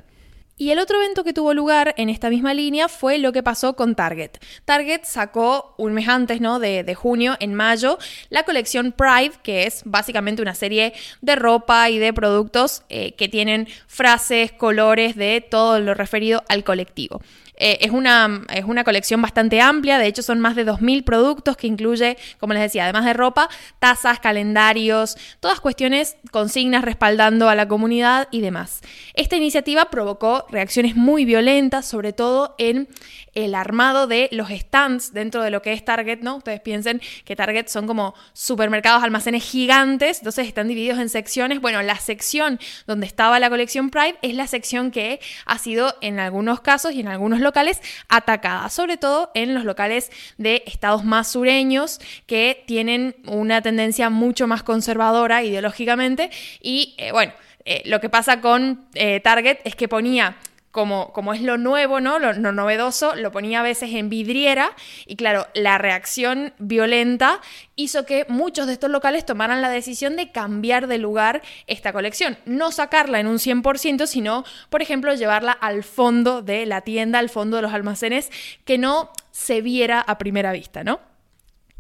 Y 0.58 0.72
el 0.72 0.80
otro 0.80 0.98
evento 0.98 1.24
que 1.24 1.32
tuvo 1.32 1.54
lugar 1.54 1.96
en 1.96 2.10
esta 2.10 2.30
misma 2.30 2.54
línea 2.54 2.90
fue 2.90 3.18
lo 3.18 3.32
que 3.32 3.42
pasó 3.42 3.78
con 3.78 3.96
Target. 3.96 4.32
Target 4.66 5.06
sacó 5.06 5.74
un 5.78 5.94
mes 5.94 6.10
antes, 6.10 6.42
¿no? 6.42 6.60
De, 6.60 6.94
junio, 6.96 7.38
en 7.40 7.54
mayo, 7.54 7.98
la 8.30 8.44
colección 8.44 8.92
Pride, 8.92 9.32
que 9.42 9.64
es 9.64 9.84
básicamente 9.86 10.42
una 10.42 10.56
serie 10.56 10.92
de 11.22 11.38
ropa 11.38 11.90
y 11.90 11.98
de 11.98 12.12
productos 12.12 12.84
eh, 12.90 13.14
que 13.14 13.30
tienen 13.30 13.70
frases, 13.88 14.52
colores 14.52 15.16
de 15.16 15.40
todo 15.40 15.80
lo 15.80 15.94
referido 15.94 16.44
al 16.50 16.66
colectivo. 16.66 17.22
Eh, 17.60 17.78
es, 17.82 17.92
una, 17.92 18.42
es 18.54 18.66
una 18.66 18.84
colección 18.84 19.22
bastante 19.22 19.62
amplia, 19.62 20.00
de 20.00 20.08
hecho 20.08 20.24
son 20.24 20.40
más 20.40 20.56
de 20.56 20.66
2.000 20.66 21.04
productos 21.04 21.58
que 21.58 21.68
incluye, 21.68 22.18
como 22.40 22.54
les 22.54 22.64
decía, 22.64 22.84
además 22.84 23.06
de 23.06 23.14
ropa, 23.14 23.50
tazas, 23.80 24.20
calendarios, 24.20 25.18
todas 25.40 25.60
cuestiones, 25.60 26.18
consignas 26.32 26.84
respaldando 26.84 27.50
a 27.50 27.56
la 27.56 27.68
comunidad 27.68 28.30
y 28.32 28.42
demás. 28.42 28.82
Esta 29.14 29.36
iniciativa 29.36 29.90
provocó 29.90 30.46
reacciones 30.50 30.96
muy 30.96 31.26
violentas, 31.26 31.86
sobre 31.86 32.14
todo 32.14 32.56
en 32.58 32.88
el 33.34 33.56
armado 33.56 34.08
de 34.08 34.30
los 34.32 34.50
stands 34.50 35.14
dentro 35.14 35.44
de 35.44 35.52
lo 35.52 35.62
que 35.62 35.74
es 35.74 35.84
Target, 35.86 36.20
¿no? 36.22 36.38
Ustedes 36.38 36.62
piensen 36.62 37.02
que 37.26 37.36
Target 37.36 37.68
son 37.68 37.88
como 37.88 38.14
supermercados, 38.34 39.04
almacenes 39.04 39.44
gigantes, 39.44 40.20
entonces 40.20 40.48
están 40.48 40.68
divididos 40.68 41.00
en 41.00 41.10
secciones. 41.10 41.62
Bueno, 41.62 41.82
la 41.82 41.98
sección 41.98 42.60
donde 42.88 43.06
estaba 43.06 43.40
la 43.40 43.50
colección 43.50 43.90
Pride 43.90 44.18
es 44.22 44.34
la 44.34 44.48
sección 44.48 44.92
que 44.92 45.20
ha 45.46 45.58
sido 45.58 45.96
en 46.02 46.20
algunos 46.20 46.62
casos 46.62 46.94
y 46.94 47.02
en 47.02 47.08
algunos 47.08 47.40
locales 47.50 47.82
atacada, 48.10 48.70
sobre 48.70 48.98
todo 48.98 49.32
en 49.34 49.56
los 49.56 49.66
locales 49.66 50.12
de 50.38 50.64
estados 50.68 51.04
más 51.04 51.32
sureños 51.32 52.00
que 52.28 52.64
tienen 52.68 53.16
una 53.26 53.62
tendencia 53.62 54.12
mucho 54.12 54.48
más 54.48 54.62
conservadora 54.62 55.44
ideológicamente. 55.44 56.30
Y 56.62 56.94
eh, 56.98 57.12
bueno, 57.12 57.34
eh, 57.66 57.82
lo 57.86 58.00
que 58.00 58.10
pasa 58.10 58.40
con 58.40 58.86
eh, 58.94 59.20
Target 59.20 59.60
es 59.64 59.76
que 59.76 59.88
ponía 59.88 60.38
como, 60.72 61.12
como, 61.14 61.34
es 61.34 61.42
lo 61.42 61.58
nuevo, 61.58 62.00
¿no? 62.00 62.20
Lo, 62.20 62.34
lo, 62.34 62.52
novedoso, 62.52 63.16
lo 63.16 63.32
ponía 63.32 63.62
a 63.62 63.64
veces 63.64 63.92
en 63.94 64.10
vidriera 64.10 64.72
y 65.06 65.16
claro, 65.16 65.48
la 65.54 65.78
reacción 65.78 66.54
violenta 66.60 67.42
hizo 67.76 68.06
que 68.06 68.26
muchos 68.30 68.68
de 68.68 68.74
estos 68.74 68.90
locales 68.90 69.26
tomaran 69.26 69.62
la 69.62 69.70
decisión 69.70 70.16
de 70.16 70.32
cambiar 70.32 70.88
de 70.88 70.98
lugar 70.98 71.42
esta 71.68 71.94
colección. 71.94 72.38
No 72.46 72.72
sacarla 72.72 73.20
en 73.20 73.28
un 73.28 73.38
100%, 73.38 74.06
sino, 74.06 74.44
por 74.70 74.82
ejemplo, 74.82 75.14
llevarla 75.14 75.52
al 75.52 75.84
fondo 75.84 76.42
de 76.42 76.66
la 76.66 76.82
tienda, 76.82 77.20
al 77.20 77.30
fondo 77.30 77.58
de 77.58 77.64
los 77.64 77.74
almacenes, 77.74 78.32
que 78.66 78.78
no 78.78 79.12
se 79.32 79.62
viera 79.62 80.02
a 80.02 80.18
primera 80.18 80.52
vista, 80.52 80.84
¿no? 80.84 81.09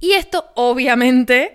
Y 0.01 0.13
esto, 0.13 0.49
obviamente, 0.55 1.53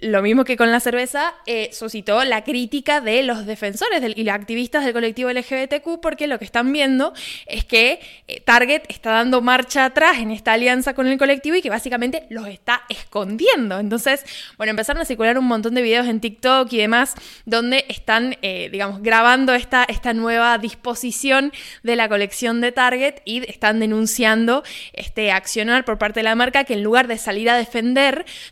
lo 0.00 0.22
mismo 0.22 0.44
que 0.44 0.56
con 0.56 0.70
la 0.70 0.80
cerveza, 0.80 1.34
eh, 1.44 1.68
suscitó 1.72 2.24
la 2.24 2.42
crítica 2.42 3.02
de 3.02 3.22
los 3.22 3.44
defensores 3.44 4.02
y 4.16 4.24
los 4.24 4.34
activistas 4.34 4.84
del 4.84 4.94
colectivo 4.94 5.30
LGBTQ, 5.30 6.00
porque 6.00 6.26
lo 6.26 6.38
que 6.38 6.46
están 6.46 6.72
viendo 6.72 7.12
es 7.46 7.66
que 7.66 8.00
eh, 8.28 8.40
Target 8.40 8.84
está 8.88 9.10
dando 9.10 9.42
marcha 9.42 9.84
atrás 9.84 10.18
en 10.18 10.30
esta 10.30 10.54
alianza 10.54 10.94
con 10.94 11.06
el 11.06 11.18
colectivo 11.18 11.56
y 11.56 11.60
que 11.62 11.68
básicamente 11.68 12.26
los 12.30 12.46
está 12.46 12.84
escondiendo. 12.88 13.78
Entonces, 13.78 14.24
bueno, 14.56 14.70
empezaron 14.70 15.02
a 15.02 15.04
circular 15.04 15.36
un 15.38 15.46
montón 15.46 15.74
de 15.74 15.82
videos 15.82 16.06
en 16.06 16.20
TikTok 16.20 16.72
y 16.72 16.78
demás, 16.78 17.14
donde 17.44 17.84
están, 17.88 18.38
eh, 18.40 18.70
digamos, 18.72 19.02
grabando 19.02 19.52
esta, 19.52 19.84
esta 19.84 20.14
nueva 20.14 20.56
disposición 20.56 21.52
de 21.82 21.96
la 21.96 22.08
colección 22.08 22.62
de 22.62 22.72
Target 22.72 23.16
y 23.26 23.46
están 23.50 23.80
denunciando 23.80 24.62
este 24.94 25.30
accionar 25.30 25.84
por 25.84 25.98
parte 25.98 26.20
de 26.20 26.24
la 26.24 26.34
marca 26.34 26.64
que 26.64 26.72
en 26.72 26.82
lugar 26.82 27.06
de 27.06 27.18
salir 27.18 27.50
a 27.50 27.56
defender 27.56 27.81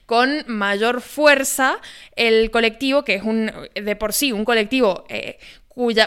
con 0.06 0.44
mayor 0.46 1.00
fuerza 1.00 1.78
el 2.16 2.50
colectivo, 2.50 3.04
que 3.04 3.14
es 3.14 3.22
un 3.22 3.50
de 3.74 3.96
por 3.96 4.12
sí 4.12 4.32
un 4.32 4.44
colectivo 4.44 5.04
eh, 5.08 5.38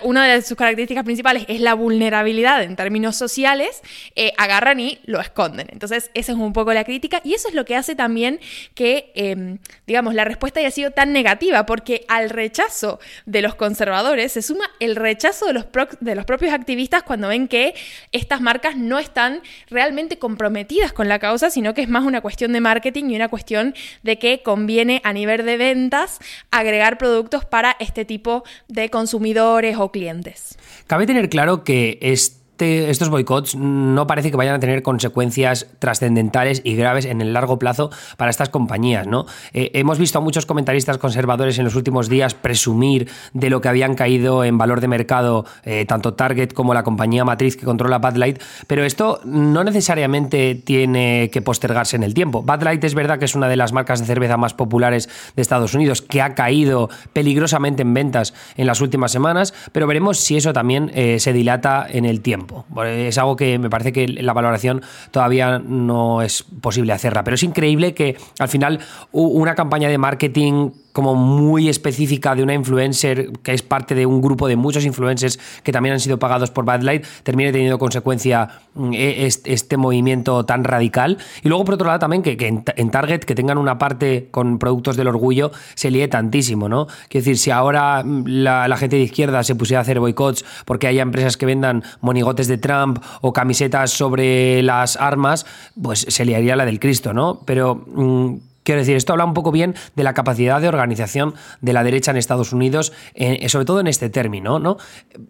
una 0.03 0.27
de 0.27 0.41
sus 0.41 0.55
características 0.55 1.03
principales 1.03 1.45
es 1.47 1.59
la 1.59 1.73
vulnerabilidad 1.73 2.61
en 2.63 2.75
términos 2.75 3.15
sociales, 3.15 3.81
eh, 4.15 4.31
agarran 4.37 4.79
y 4.79 4.99
lo 5.05 5.19
esconden. 5.19 5.67
Entonces, 5.71 6.11
esa 6.13 6.31
es 6.31 6.37
un 6.37 6.53
poco 6.53 6.73
la 6.73 6.83
crítica 6.83 7.21
y 7.23 7.33
eso 7.33 7.47
es 7.47 7.55
lo 7.55 7.65
que 7.65 7.75
hace 7.75 7.95
también 7.95 8.39
que, 8.75 9.11
em, 9.15 9.57
digamos, 9.87 10.13
la 10.13 10.25
respuesta 10.25 10.59
haya 10.59 10.71
sido 10.71 10.91
tan 10.91 11.11
negativa, 11.11 11.65
porque 11.65 12.05
al 12.07 12.29
rechazo 12.29 12.99
de 13.25 13.41
los 13.41 13.55
conservadores 13.55 14.31
se 14.33 14.41
suma 14.41 14.69
el 14.79 14.95
rechazo 14.95 15.47
de 15.47 15.53
los, 15.53 15.65
de 15.99 16.15
los 16.15 16.25
propios 16.25 16.53
activistas 16.53 17.03
cuando 17.03 17.29
ven 17.29 17.47
que 17.47 17.73
estas 18.11 18.41
marcas 18.41 18.77
no 18.77 18.99
están 18.99 19.41
realmente 19.69 20.19
comprometidas 20.19 20.93
con 20.93 21.09
la 21.09 21.19
causa, 21.19 21.49
sino 21.49 21.73
que 21.73 21.81
es 21.81 21.89
más 21.89 22.03
una 22.03 22.21
cuestión 22.21 22.53
de 22.53 22.61
marketing 22.61 23.05
y 23.05 23.15
una 23.15 23.29
cuestión 23.29 23.73
de 24.03 24.19
que 24.19 24.43
conviene 24.43 25.01
a 25.03 25.13
nivel 25.13 25.45
de 25.45 25.57
ventas 25.57 26.19
agregar 26.51 26.97
productos 26.97 27.45
para 27.45 27.75
este 27.79 28.05
tipo 28.05 28.43
de 28.67 28.89
consumidores 28.89 29.62
o 29.77 29.91
clientes. 29.91 30.57
Cabe 30.87 31.05
tener 31.05 31.29
claro 31.29 31.63
que 31.63 31.97
este 32.01 32.42
estos 32.63 33.09
boicots 33.09 33.55
no 33.55 34.07
parece 34.07 34.31
que 34.31 34.37
vayan 34.37 34.55
a 34.55 34.59
tener 34.59 34.81
consecuencias 34.83 35.67
trascendentales 35.79 36.61
y 36.63 36.75
graves 36.75 37.05
en 37.05 37.21
el 37.21 37.33
largo 37.33 37.59
plazo 37.59 37.91
para 38.17 38.31
estas 38.31 38.49
compañías. 38.49 39.07
¿no? 39.07 39.25
Eh, 39.53 39.71
hemos 39.73 39.99
visto 39.99 40.19
a 40.19 40.21
muchos 40.21 40.45
comentaristas 40.45 40.97
conservadores 40.97 41.57
en 41.57 41.65
los 41.65 41.75
últimos 41.75 42.09
días 42.09 42.33
presumir 42.33 43.09
de 43.33 43.49
lo 43.49 43.61
que 43.61 43.69
habían 43.69 43.95
caído 43.95 44.43
en 44.43 44.57
valor 44.57 44.81
de 44.81 44.87
mercado 44.87 45.45
eh, 45.63 45.85
tanto 45.85 46.13
Target 46.13 46.53
como 46.53 46.73
la 46.73 46.83
compañía 46.83 47.25
matriz 47.25 47.55
que 47.55 47.65
controla 47.65 47.99
Bud 47.99 48.17
Light, 48.17 48.41
pero 48.67 48.83
esto 48.83 49.19
no 49.25 49.63
necesariamente 49.63 50.55
tiene 50.55 51.29
que 51.31 51.41
postergarse 51.41 51.95
en 51.95 52.03
el 52.03 52.13
tiempo. 52.13 52.41
Bud 52.41 52.61
Light 52.63 52.83
es 52.83 52.95
verdad 52.95 53.19
que 53.19 53.25
es 53.25 53.35
una 53.35 53.47
de 53.47 53.55
las 53.55 53.73
marcas 53.73 53.99
de 53.99 54.05
cerveza 54.05 54.37
más 54.37 54.53
populares 54.53 55.09
de 55.35 55.41
Estados 55.41 55.73
Unidos, 55.73 56.01
que 56.01 56.21
ha 56.21 56.35
caído 56.35 56.89
peligrosamente 57.13 57.81
en 57.81 57.93
ventas 57.93 58.33
en 58.57 58.67
las 58.67 58.81
últimas 58.81 59.11
semanas, 59.11 59.53
pero 59.71 59.87
veremos 59.87 60.19
si 60.19 60.37
eso 60.37 60.53
también 60.53 60.91
eh, 60.93 61.19
se 61.19 61.33
dilata 61.33 61.85
en 61.89 62.05
el 62.05 62.21
tiempo. 62.21 62.52
Es 62.85 63.17
algo 63.17 63.35
que 63.35 63.57
me 63.59 63.69
parece 63.69 63.91
que 63.91 64.07
la 64.07 64.33
valoración 64.33 64.81
todavía 65.11 65.59
no 65.59 66.21
es 66.21 66.43
posible 66.61 66.93
hacerla, 66.93 67.23
pero 67.23 67.35
es 67.35 67.43
increíble 67.43 67.93
que 67.93 68.17
al 68.39 68.49
final 68.49 68.79
una 69.11 69.55
campaña 69.55 69.89
de 69.89 69.97
marketing 69.97 70.71
como 70.93 71.15
muy 71.15 71.67
específica 71.67 72.35
de 72.35 72.43
una 72.43 72.53
influencer 72.53 73.31
que 73.41 73.53
es 73.53 73.63
parte 73.63 73.95
de 73.95 74.05
un 74.05 74.21
grupo 74.21 74.47
de 74.47 74.55
muchos 74.55 74.85
influencers 74.85 75.39
que 75.63 75.71
también 75.71 75.93
han 75.93 75.99
sido 75.99 76.19
pagados 76.19 76.51
por 76.51 76.65
Bad 76.65 76.83
Light, 76.83 77.03
termine 77.23 77.51
teniendo 77.51 77.79
consecuencia 77.79 78.49
mm, 78.75 78.93
e, 78.93 79.25
este 79.25 79.75
movimiento 79.75 80.45
tan 80.45 80.63
radical. 80.63 81.17
Y 81.41 81.49
luego, 81.49 81.65
por 81.65 81.73
otro 81.75 81.87
lado, 81.87 81.99
también 81.99 82.21
que, 82.21 82.37
en 82.47 82.91
Target 82.91 83.21
que 83.21 83.35
tengan 83.35 83.57
una 83.57 83.77
parte 83.77 84.27
con 84.31 84.59
productos 84.59 84.95
del 84.95 85.07
orgullo 85.07 85.51
se 85.73 85.89
líe 85.89 86.07
tantísimo, 86.07 86.69
¿no? 86.69 86.87
Quiero 87.09 87.25
decir, 87.25 87.37
si 87.37 87.51
ahora 87.51 88.03
mm, 88.03 88.23
la, 88.27 88.77
gente 88.77 88.95
de 88.95 89.03
izquierda 89.03 89.43
se 89.43 89.55
pusiera 89.55 89.79
a 89.79 89.81
hacer 89.81 89.99
boicots 89.99 90.45
porque 90.65 90.87
haya 90.87 91.01
empresas 91.01 91.37
que 91.37 91.45
vendan 91.45 91.83
monigotes 92.01 92.32
de 92.35 92.57
Trump 92.57 92.99
o 93.21 93.33
camisetas 93.33 93.91
sobre 93.91 94.61
las 94.63 94.95
armas, 94.97 95.45
pues 95.81 96.05
se 96.07 96.25
liaría 96.25 96.55
la 96.55 96.65
del 96.65 96.79
Cristo, 96.79 97.13
¿no? 97.13 97.41
Pero... 97.45 97.83
Mm, 97.87 98.35
Quiero 98.63 98.79
decir, 98.79 98.95
esto 98.95 99.11
habla 99.11 99.25
un 99.25 99.33
poco 99.33 99.51
bien 99.51 99.75
de 99.95 100.03
la 100.03 100.13
capacidad 100.13 100.61
de 100.61 100.69
organización 100.69 101.35
de 101.61 101.73
la 101.73 101.83
derecha 101.83 102.11
en 102.11 102.17
Estados 102.17 102.53
Unidos, 102.53 102.93
eh, 103.13 103.47
sobre 103.49 103.65
todo 103.65 103.81
en 103.81 103.87
este 103.87 104.09
término, 104.09 104.57
¿no? 104.57 104.77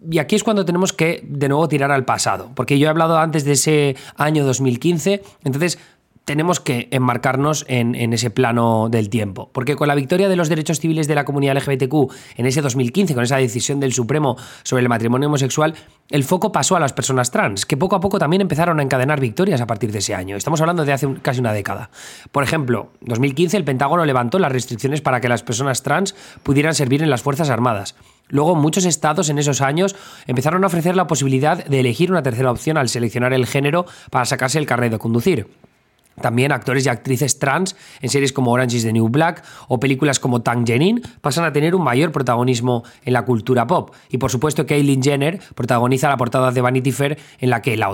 Y 0.08 0.18
aquí 0.18 0.36
es 0.36 0.44
cuando 0.44 0.64
tenemos 0.64 0.92
que 0.92 1.20
de 1.24 1.48
nuevo 1.48 1.68
tirar 1.68 1.90
al 1.90 2.04
pasado, 2.04 2.50
porque 2.54 2.78
yo 2.78 2.86
he 2.86 2.90
hablado 2.90 3.18
antes 3.18 3.44
de 3.44 3.52
ese 3.52 3.96
año 4.16 4.44
2015, 4.44 5.22
entonces 5.42 5.78
tenemos 6.24 6.60
que 6.60 6.88
enmarcarnos 6.90 7.64
en, 7.68 7.94
ese 8.12 8.30
plano 8.30 8.88
del 8.90 9.10
tiempo. 9.10 9.50
Porque 9.52 9.76
con 9.76 9.88
la 9.88 9.94
victoria 9.94 10.28
de 10.28 10.36
los 10.36 10.48
derechos 10.48 10.80
civiles 10.80 11.06
de 11.06 11.14
la 11.14 11.24
comunidad 11.24 11.56
LGBTQ 11.56 11.94
en 12.36 12.46
ese 12.46 12.62
2015, 12.62 13.14
con 13.14 13.24
esa 13.24 13.36
decisión 13.36 13.80
del 13.80 13.92
Supremo 13.92 14.36
sobre 14.62 14.82
el 14.82 14.88
matrimonio 14.88 15.28
homosexual, 15.28 15.74
el 16.10 16.24
foco 16.24 16.52
pasó 16.52 16.76
a 16.76 16.80
las 16.80 16.92
personas 16.92 17.30
trans, 17.30 17.66
que 17.66 17.76
poco 17.76 17.96
a 17.96 18.00
poco 18.00 18.18
también 18.18 18.40
empezaron 18.40 18.80
a 18.80 18.82
encadenar 18.82 19.20
victorias 19.20 19.60
a 19.60 19.66
partir 19.66 19.92
de 19.92 19.98
ese 19.98 20.14
año. 20.14 20.36
Estamos 20.36 20.60
hablando 20.60 20.84
de 20.84 20.92
hace 20.92 21.08
casi 21.22 21.40
una 21.40 21.52
década. 21.52 21.90
Por 22.32 22.42
ejemplo, 22.42 22.92
en 23.02 23.08
2015 23.08 23.56
el 23.56 23.64
Pentágono 23.64 24.04
levantó 24.04 24.38
las 24.38 24.52
restricciones 24.52 25.00
para 25.00 25.20
que 25.20 25.28
las 25.28 25.42
personas 25.42 25.82
trans 25.82 26.14
pudieran 26.42 26.74
servir 26.74 27.02
en 27.02 27.10
las 27.10 27.22
Fuerzas 27.22 27.50
Armadas. 27.50 27.94
Luego, 28.28 28.54
muchos 28.54 28.86
estados 28.86 29.28
en 29.28 29.38
esos 29.38 29.60
años 29.60 29.94
empezaron 30.26 30.64
a 30.64 30.68
ofrecer 30.68 30.96
la 30.96 31.06
posibilidad 31.06 31.62
de 31.62 31.80
elegir 31.80 32.10
una 32.10 32.22
tercera 32.22 32.50
opción 32.50 32.78
al 32.78 32.88
seleccionar 32.88 33.34
el 33.34 33.46
género 33.46 33.84
para 34.10 34.24
sacarse 34.24 34.58
el 34.58 34.66
carnet 34.66 34.92
de 34.92 34.98
conducir. 34.98 35.48
También 36.20 36.52
actores 36.52 36.86
y 36.86 36.88
actrices 36.88 37.38
trans 37.38 37.76
en 38.00 38.08
series 38.08 38.32
como 38.32 38.52
Orange 38.52 38.76
is 38.76 38.84
the 38.84 38.92
New 38.92 39.08
Black 39.08 39.44
o 39.68 39.80
películas 39.80 40.20
como 40.20 40.42
Tangerine 40.42 41.02
pasan 41.20 41.44
a 41.44 41.52
tener 41.52 41.74
un 41.74 41.82
mayor 41.82 42.12
protagonismo 42.12 42.84
en 43.04 43.12
la 43.12 43.24
cultura 43.24 43.66
pop. 43.66 43.94
Y 44.10 44.18
por 44.18 44.30
supuesto 44.30 44.66
Caitlyn 44.66 45.02
Jenner 45.02 45.40
protagoniza 45.54 46.08
la 46.08 46.16
portada 46.16 46.50
de 46.52 46.60
Vanity 46.60 46.92
Fair 46.92 47.18
en 47.38 47.50
la 47.50 47.62
que 47.62 47.76
la 47.76 47.86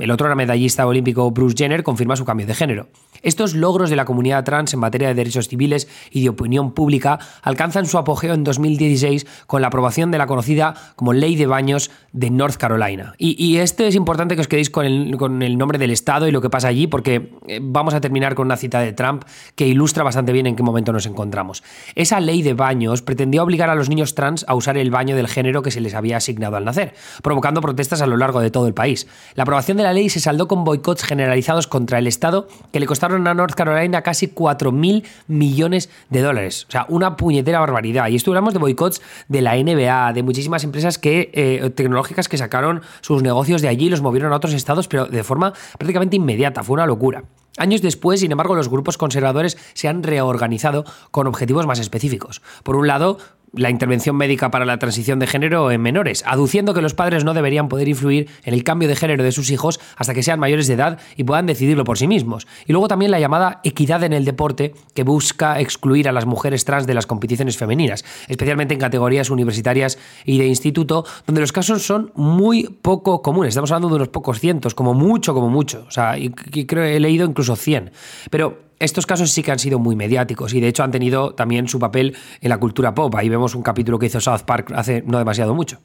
el 0.00 0.10
otro 0.10 0.36
medallista 0.36 0.86
olímpico 0.86 1.30
Bruce 1.30 1.56
Jenner 1.56 1.82
confirma 1.82 2.16
su 2.16 2.24
cambio 2.24 2.46
de 2.46 2.54
género. 2.54 2.88
Estos 3.22 3.54
logros 3.54 3.90
de 3.90 3.96
la 3.96 4.04
comunidad 4.04 4.44
trans 4.44 4.74
en 4.74 4.80
materia 4.80 5.08
de 5.08 5.14
derechos 5.14 5.48
civiles 5.48 5.88
y 6.10 6.22
de 6.22 6.28
opinión 6.28 6.72
pública 6.72 7.18
alcanzan 7.42 7.86
su 7.86 7.98
apogeo 7.98 8.34
en 8.34 8.44
2016 8.44 9.26
con 9.46 9.62
la 9.62 9.68
aprobación 9.68 10.10
de 10.10 10.18
la 10.18 10.26
conocida 10.26 10.74
como 10.96 11.12
Ley 11.12 11.36
de 11.36 11.46
Baños 11.46 11.90
de 12.12 12.30
North 12.30 12.56
Carolina. 12.56 13.14
Y, 13.18 13.58
esto 13.58 13.84
es 13.84 13.94
importante 13.94 14.34
que 14.34 14.40
os 14.40 14.48
quedéis 14.48 14.70
con 14.70 14.86
el, 14.86 15.16
con 15.16 15.42
el, 15.42 15.58
nombre 15.58 15.78
del 15.78 15.90
Estado 15.90 16.28
y 16.28 16.30
lo 16.30 16.40
que 16.40 16.50
pasa 16.50 16.68
allí, 16.68 16.86
porque 16.86 17.32
eh, 17.46 17.60
vamos 17.62 17.94
a 17.94 18.00
terminar 18.00 18.34
con 18.34 18.46
una 18.46 18.56
cita 18.56 18.80
de 18.80 18.92
Trump 18.92 19.24
que 19.54 19.66
ilustra 19.66 20.04
bastante 20.04 20.32
bien 20.32 20.46
en 20.46 20.56
qué 20.56 20.62
momento 20.62 20.92
nos 20.92 21.06
encontramos. 21.06 21.62
Esa 21.94 22.20
ley 22.20 22.42
de 22.42 22.54
baños 22.54 23.02
pretendía 23.02 23.42
obligar 23.42 23.70
a 23.70 23.74
los 23.74 23.88
niños 23.88 24.14
trans 24.14 24.44
a 24.48 24.54
usar 24.54 24.76
el 24.76 24.90
baño 24.90 25.16
del 25.16 25.28
género 25.28 25.62
que 25.62 25.70
se 25.70 25.80
les 25.80 25.94
había 25.94 26.18
asignado 26.18 26.56
al 26.56 26.64
nacer, 26.64 26.94
provocando 27.22 27.60
protestas 27.60 28.02
a 28.02 28.06
lo 28.06 28.16
largo 28.16 28.40
de 28.40 28.50
todo 28.50 28.66
el 28.66 28.74
país. 28.74 29.06
La 29.34 29.42
aprobación 29.42 29.76
de 29.76 29.82
la 29.82 29.92
ley 29.92 30.08
se 30.08 30.20
saldó 30.20 30.48
con 30.48 30.64
boicots 30.64 31.02
generalizados 31.02 31.66
contra 31.66 31.98
el 31.98 32.06
Estado 32.06 32.48
que 32.72 32.80
le 32.80 32.86
costaron 32.86 33.07
a 33.12 33.34
North 33.34 33.54
Carolina 33.54 34.02
casi 34.02 34.28
4.000 34.28 35.04
millones 35.26 35.90
de 36.10 36.20
dólares. 36.20 36.66
O 36.68 36.70
sea, 36.70 36.86
una 36.88 37.16
puñetera 37.16 37.60
barbaridad. 37.60 38.08
Y 38.08 38.16
esto 38.16 38.30
hablamos 38.30 38.52
de 38.54 38.60
boicots 38.60 39.02
de 39.28 39.42
la 39.42 39.56
NBA, 39.56 40.12
de 40.12 40.22
muchísimas 40.22 40.64
empresas 40.64 40.98
que, 40.98 41.30
eh, 41.32 41.70
tecnológicas 41.70 42.28
que 42.28 42.38
sacaron 42.38 42.82
sus 43.00 43.22
negocios 43.22 43.62
de 43.62 43.68
allí 43.68 43.86
y 43.86 43.90
los 43.90 44.02
movieron 44.02 44.32
a 44.32 44.36
otros 44.36 44.52
estados, 44.54 44.88
pero 44.88 45.06
de 45.06 45.24
forma 45.24 45.52
prácticamente 45.78 46.16
inmediata. 46.16 46.62
Fue 46.62 46.74
una 46.74 46.86
locura. 46.86 47.24
Años 47.58 47.82
después, 47.82 48.20
sin 48.20 48.30
embargo, 48.30 48.54
los 48.54 48.68
grupos 48.68 48.96
conservadores 48.96 49.58
se 49.74 49.88
han 49.88 50.04
reorganizado 50.04 50.84
con 51.10 51.26
objetivos 51.26 51.66
más 51.66 51.80
específicos. 51.80 52.40
Por 52.62 52.76
un 52.76 52.86
lado, 52.86 53.18
la 53.52 53.70
intervención 53.70 54.16
médica 54.16 54.50
para 54.50 54.64
la 54.64 54.78
transición 54.78 55.18
de 55.18 55.26
género 55.26 55.70
en 55.70 55.80
menores, 55.80 56.22
aduciendo 56.26 56.74
que 56.74 56.82
los 56.82 56.94
padres 56.94 57.24
no 57.24 57.34
deberían 57.34 57.68
poder 57.68 57.88
influir 57.88 58.28
en 58.44 58.54
el 58.54 58.64
cambio 58.64 58.88
de 58.88 58.96
género 58.96 59.24
de 59.24 59.32
sus 59.32 59.50
hijos 59.50 59.80
hasta 59.96 60.14
que 60.14 60.22
sean 60.22 60.40
mayores 60.40 60.66
de 60.66 60.74
edad 60.74 60.98
y 61.16 61.24
puedan 61.24 61.46
decidirlo 61.46 61.84
por 61.84 61.98
sí 61.98 62.06
mismos. 62.06 62.46
Y 62.66 62.72
luego 62.72 62.88
también 62.88 63.10
la 63.10 63.20
llamada 63.20 63.60
equidad 63.64 64.02
en 64.04 64.12
el 64.12 64.24
deporte, 64.24 64.74
que 64.94 65.02
busca 65.02 65.60
excluir 65.60 66.08
a 66.08 66.12
las 66.12 66.26
mujeres 66.26 66.64
trans 66.64 66.86
de 66.86 66.94
las 66.94 67.06
competiciones 67.06 67.56
femeninas, 67.56 68.04
especialmente 68.28 68.74
en 68.74 68.80
categorías 68.80 69.30
universitarias 69.30 69.98
y 70.24 70.38
de 70.38 70.46
instituto, 70.46 71.04
donde 71.26 71.40
los 71.40 71.52
casos 71.52 71.82
son 71.82 72.12
muy 72.14 72.64
poco 72.82 73.22
comunes. 73.22 73.50
Estamos 73.50 73.70
hablando 73.70 73.88
de 73.88 73.96
unos 73.96 74.08
pocos 74.08 74.40
cientos, 74.40 74.74
como 74.74 74.94
mucho, 74.94 75.34
como 75.34 75.48
mucho. 75.48 75.84
O 75.86 75.90
sea, 75.90 76.18
y, 76.18 76.30
creo 76.30 76.84
he 76.84 77.00
leído 77.00 77.26
incluso 77.26 77.56
100. 77.56 77.90
Pero 78.30 78.67
estos 78.78 79.06
casos 79.06 79.30
sí 79.30 79.42
que 79.42 79.52
han 79.52 79.58
sido 79.58 79.78
muy 79.78 79.96
mediáticos 79.96 80.54
y 80.54 80.60
de 80.60 80.68
hecho 80.68 80.82
han 80.82 80.90
tenido 80.90 81.34
también 81.34 81.68
su 81.68 81.78
papel 81.78 82.16
en 82.40 82.48
la 82.48 82.58
cultura 82.58 82.94
pop. 82.94 83.14
Ahí 83.16 83.28
vemos 83.28 83.54
un 83.54 83.62
capítulo 83.62 83.98
que 83.98 84.06
hizo 84.06 84.20
South 84.20 84.42
Park 84.46 84.72
hace 84.74 85.02
no 85.06 85.18
demasiado 85.18 85.54
mucho. 85.54 85.78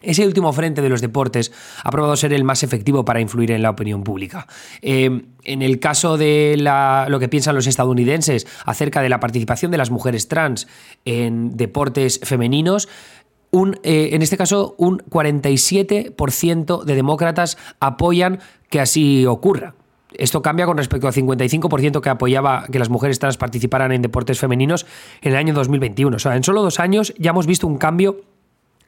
Ese 0.00 0.24
último 0.24 0.52
frente 0.52 0.80
de 0.80 0.88
los 0.88 1.00
deportes 1.00 1.50
ha 1.82 1.90
probado 1.90 2.14
ser 2.14 2.32
el 2.32 2.44
más 2.44 2.62
efectivo 2.62 3.04
para 3.04 3.20
influir 3.20 3.50
en 3.50 3.62
la 3.62 3.70
opinión 3.70 4.04
pública. 4.04 4.46
Eh, 4.80 5.24
en 5.42 5.62
el 5.62 5.80
caso 5.80 6.16
de 6.16 6.54
lo 6.56 7.18
que 7.18 7.28
piensan 7.28 7.56
los 7.56 7.66
estadounidenses 7.66 8.46
acerca 8.64 9.02
de 9.02 9.08
la 9.08 9.18
participación 9.18 9.72
de 9.72 9.78
las 9.78 9.90
mujeres 9.90 10.28
trans 10.28 10.68
en 11.04 11.56
deportes 11.56 12.20
femeninos, 12.22 12.88
eh, 13.82 14.10
en 14.12 14.22
este 14.22 14.36
caso, 14.36 14.76
un 14.78 14.98
47% 14.98 16.84
de 16.84 16.94
demócratas 16.94 17.58
apoyan 17.80 18.40
que 18.70 18.80
así 18.80 19.26
ocurra. 19.26 19.74
Esto 20.14 20.42
cambia 20.42 20.66
con 20.66 20.76
respecto 20.76 21.06
al 21.06 21.12
55% 21.12 22.00
que 22.00 22.08
apoyaba 22.08 22.66
que 22.70 22.78
las 22.78 22.88
mujeres 22.88 23.18
trans 23.18 23.36
participaran 23.36 23.92
en 23.92 24.02
deportes 24.02 24.38
femeninos 24.38 24.86
en 25.20 25.32
el 25.32 25.38
año 25.38 25.54
2021. 25.54 26.16
O 26.16 26.18
sea, 26.18 26.36
en 26.36 26.44
solo 26.44 26.62
dos 26.62 26.80
años 26.80 27.12
ya 27.18 27.30
hemos 27.30 27.46
visto 27.46 27.66
un 27.66 27.78
cambio 27.78 28.22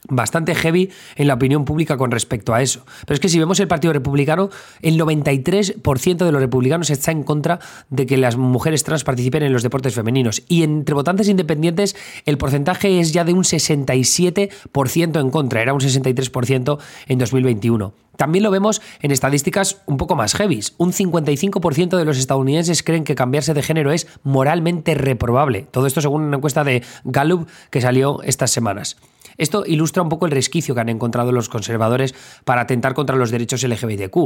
bastante 0.08 0.54
heavy 0.54 0.90
en 1.16 1.26
la 1.26 1.34
opinión 1.34 1.64
pública 1.64 1.96
con 1.96 2.10
respecto 2.10 2.54
a 2.54 2.62
eso. 2.62 2.84
Pero 3.06 3.14
es 3.14 3.20
que 3.20 3.28
si 3.28 3.38
vemos 3.38 3.60
el 3.60 3.68
Partido 3.68 3.92
Republicano, 3.92 4.50
el 4.82 4.98
93% 4.98 6.24
de 6.24 6.32
los 6.32 6.40
republicanos 6.40 6.90
está 6.90 7.10
en 7.12 7.22
contra 7.22 7.60
de 7.88 8.06
que 8.06 8.16
las 8.16 8.36
mujeres 8.36 8.84
trans 8.84 9.04
participen 9.04 9.42
en 9.42 9.52
los 9.52 9.62
deportes 9.62 9.94
femeninos. 9.94 10.42
Y 10.48 10.62
entre 10.62 10.94
votantes 10.94 11.28
independientes, 11.28 11.96
el 12.26 12.38
porcentaje 12.38 13.00
es 13.00 13.12
ya 13.12 13.24
de 13.24 13.32
un 13.32 13.44
67% 13.44 15.20
en 15.20 15.30
contra, 15.30 15.62
era 15.62 15.74
un 15.74 15.80
63% 15.80 16.78
en 17.06 17.18
2021. 17.18 17.94
También 18.16 18.42
lo 18.42 18.50
vemos 18.50 18.82
en 19.00 19.12
estadísticas 19.12 19.80
un 19.86 19.96
poco 19.96 20.14
más 20.14 20.34
heavy. 20.34 20.60
Un 20.76 20.92
55% 20.92 21.96
de 21.96 22.04
los 22.04 22.18
estadounidenses 22.18 22.82
creen 22.82 23.04
que 23.04 23.14
cambiarse 23.14 23.54
de 23.54 23.62
género 23.62 23.92
es 23.92 24.06
moralmente 24.24 24.94
reprobable. 24.94 25.66
Todo 25.70 25.86
esto 25.86 26.02
según 26.02 26.24
una 26.24 26.36
encuesta 26.36 26.62
de 26.62 26.82
Gallup 27.04 27.48
que 27.70 27.80
salió 27.80 28.20
estas 28.22 28.50
semanas. 28.50 28.98
Esto 29.36 29.64
ilustra 29.66 30.02
un 30.02 30.08
poco 30.08 30.26
el 30.26 30.32
resquicio 30.32 30.74
que 30.74 30.80
han 30.80 30.88
encontrado 30.88 31.32
los 31.32 31.48
conservadores 31.48 32.14
para 32.44 32.62
atentar 32.62 32.94
contra 32.94 33.16
los 33.16 33.30
derechos 33.30 33.62
LGBTQ 33.62 34.16